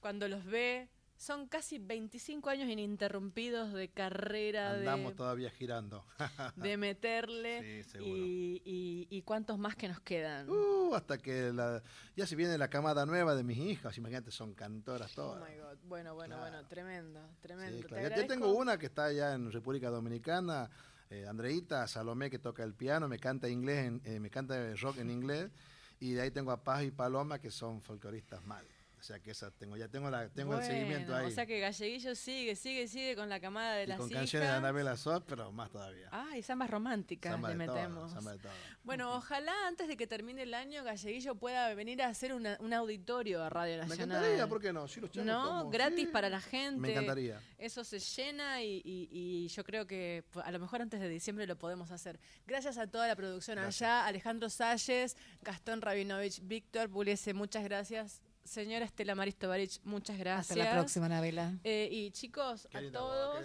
[0.00, 0.88] cuando los ve.
[1.20, 6.04] Son casi 25 años ininterrumpidos de carrera, de Andamos todavía girando.
[6.56, 8.16] de meterle Sí, seguro.
[8.16, 10.48] y, y- y cuántos más que nos quedan.
[10.48, 11.82] Uh, hasta que la,
[12.14, 15.50] ya se viene la camada nueva de mis hijas, imagínate, son cantoras oh todas.
[15.50, 15.76] my God.
[15.88, 16.52] Bueno, bueno, Claro.
[16.52, 17.78] bueno, tremendo, tremendo.
[17.78, 18.06] Sí, claro.
[18.06, 18.32] Agradezco.
[18.32, 20.70] tengo una que está allá en República Dominicana,
[21.10, 24.98] eh, Andreita Salomé que toca el piano, me canta inglés, en- eh, me canta rock
[24.98, 25.50] en inglés,
[25.98, 28.64] y de ahí tengo a Paz y Paloma que son folcloristas mal.
[29.08, 31.24] O sea que esa tengo, ya tengo la, tengo el seguimiento ahí.
[31.24, 34.18] O sea que Galleguillo sigue, sigue, sigue con la camada de y las con hijas.
[34.20, 36.10] canciones de Anabela Soz, pero más todavía.
[36.12, 38.12] Ah, y zambas románticas Samba le de metemos.
[38.12, 38.52] samba de todo.
[38.84, 42.74] Bueno, ojalá antes de que termine el año Galleguillo pueda venir a hacer una- un
[42.74, 44.18] auditorio a Radio Me Nacional.
[44.18, 44.86] encantaría, ¿por qué no?
[44.86, 46.06] Sí, los No, gratis sí.
[46.12, 46.78] para la gente.
[46.78, 47.40] Me encantaría.
[47.56, 51.46] Eso se llena y, y- y yo creo que a lo mejor antes de diciembre
[51.46, 52.20] lo podemos hacer.
[52.46, 58.20] Gracias a toda la producción allá, Alejandro Salles, Gastón Rabinovich, Víctor Puliese, muchas gracias.
[58.48, 60.50] Señora Estela Maris Tovarich, muchas gracias.
[60.52, 61.52] Hasta la próxima, Anabela.
[61.64, 63.44] Eh, y chicos, a todos,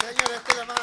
[0.00, 0.78] Señor Estela Mar.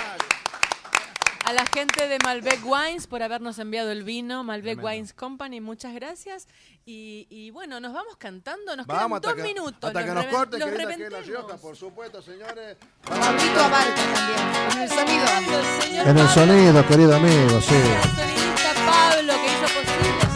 [1.45, 4.88] a la gente de Malbec Wines por habernos enviado el vino, Malbec Tremendo.
[4.88, 6.47] Wines Company, muchas gracias.
[6.86, 9.84] Y, y bueno, nos vamos cantando, nos Vamos quedan dos que, minutos.
[9.84, 11.22] hasta que los nos reven- corte, los querida, que la.
[11.22, 12.78] Rioja, por supuesto, señores.
[13.01, 15.26] Pablito Abarca también, con el sonido.
[16.01, 17.74] El En el sonido, querido amigo, sí.
[17.76, 20.26] al sonidista Pablo que hizo posible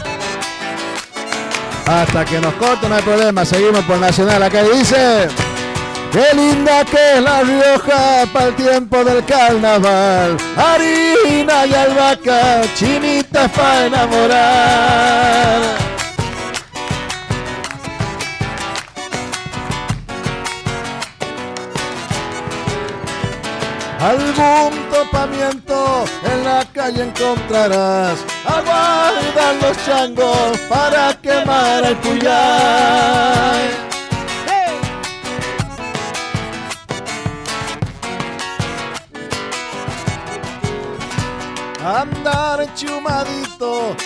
[1.86, 4.42] Hasta que nos corte no hay problema, seguimos por Nacional.
[4.42, 5.28] Acá dice,
[6.12, 10.36] qué linda que es La Rioja para el tiempo del carnaval.
[10.56, 15.81] Harina y albahaca, chinitas para enamorar.
[24.02, 28.18] Algún topamiento en la calle encontrarás.
[28.44, 32.32] Aguardan los changos para quemar el cuyay.
[41.84, 43.41] Andar chumadito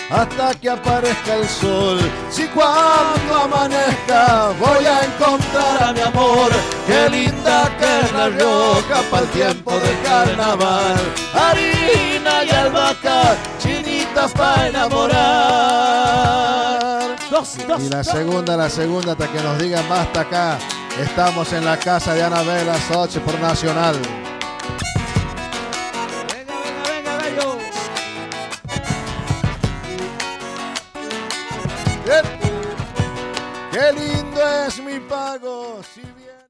[0.09, 1.99] hasta que aparezca el sol.
[2.29, 6.51] Si cuando amanezca voy a encontrar a mi amor.
[6.85, 10.95] Qué linda que la Rioja para el tiempo del carnaval.
[11.33, 15.17] Harina y albahaca, chinitas para enamorar.
[17.79, 20.57] y la segunda, la segunda, hasta que nos digan basta acá.
[20.99, 23.95] Estamos en la casa de Anabela Soch por Nacional.
[34.47, 35.81] es mi pago.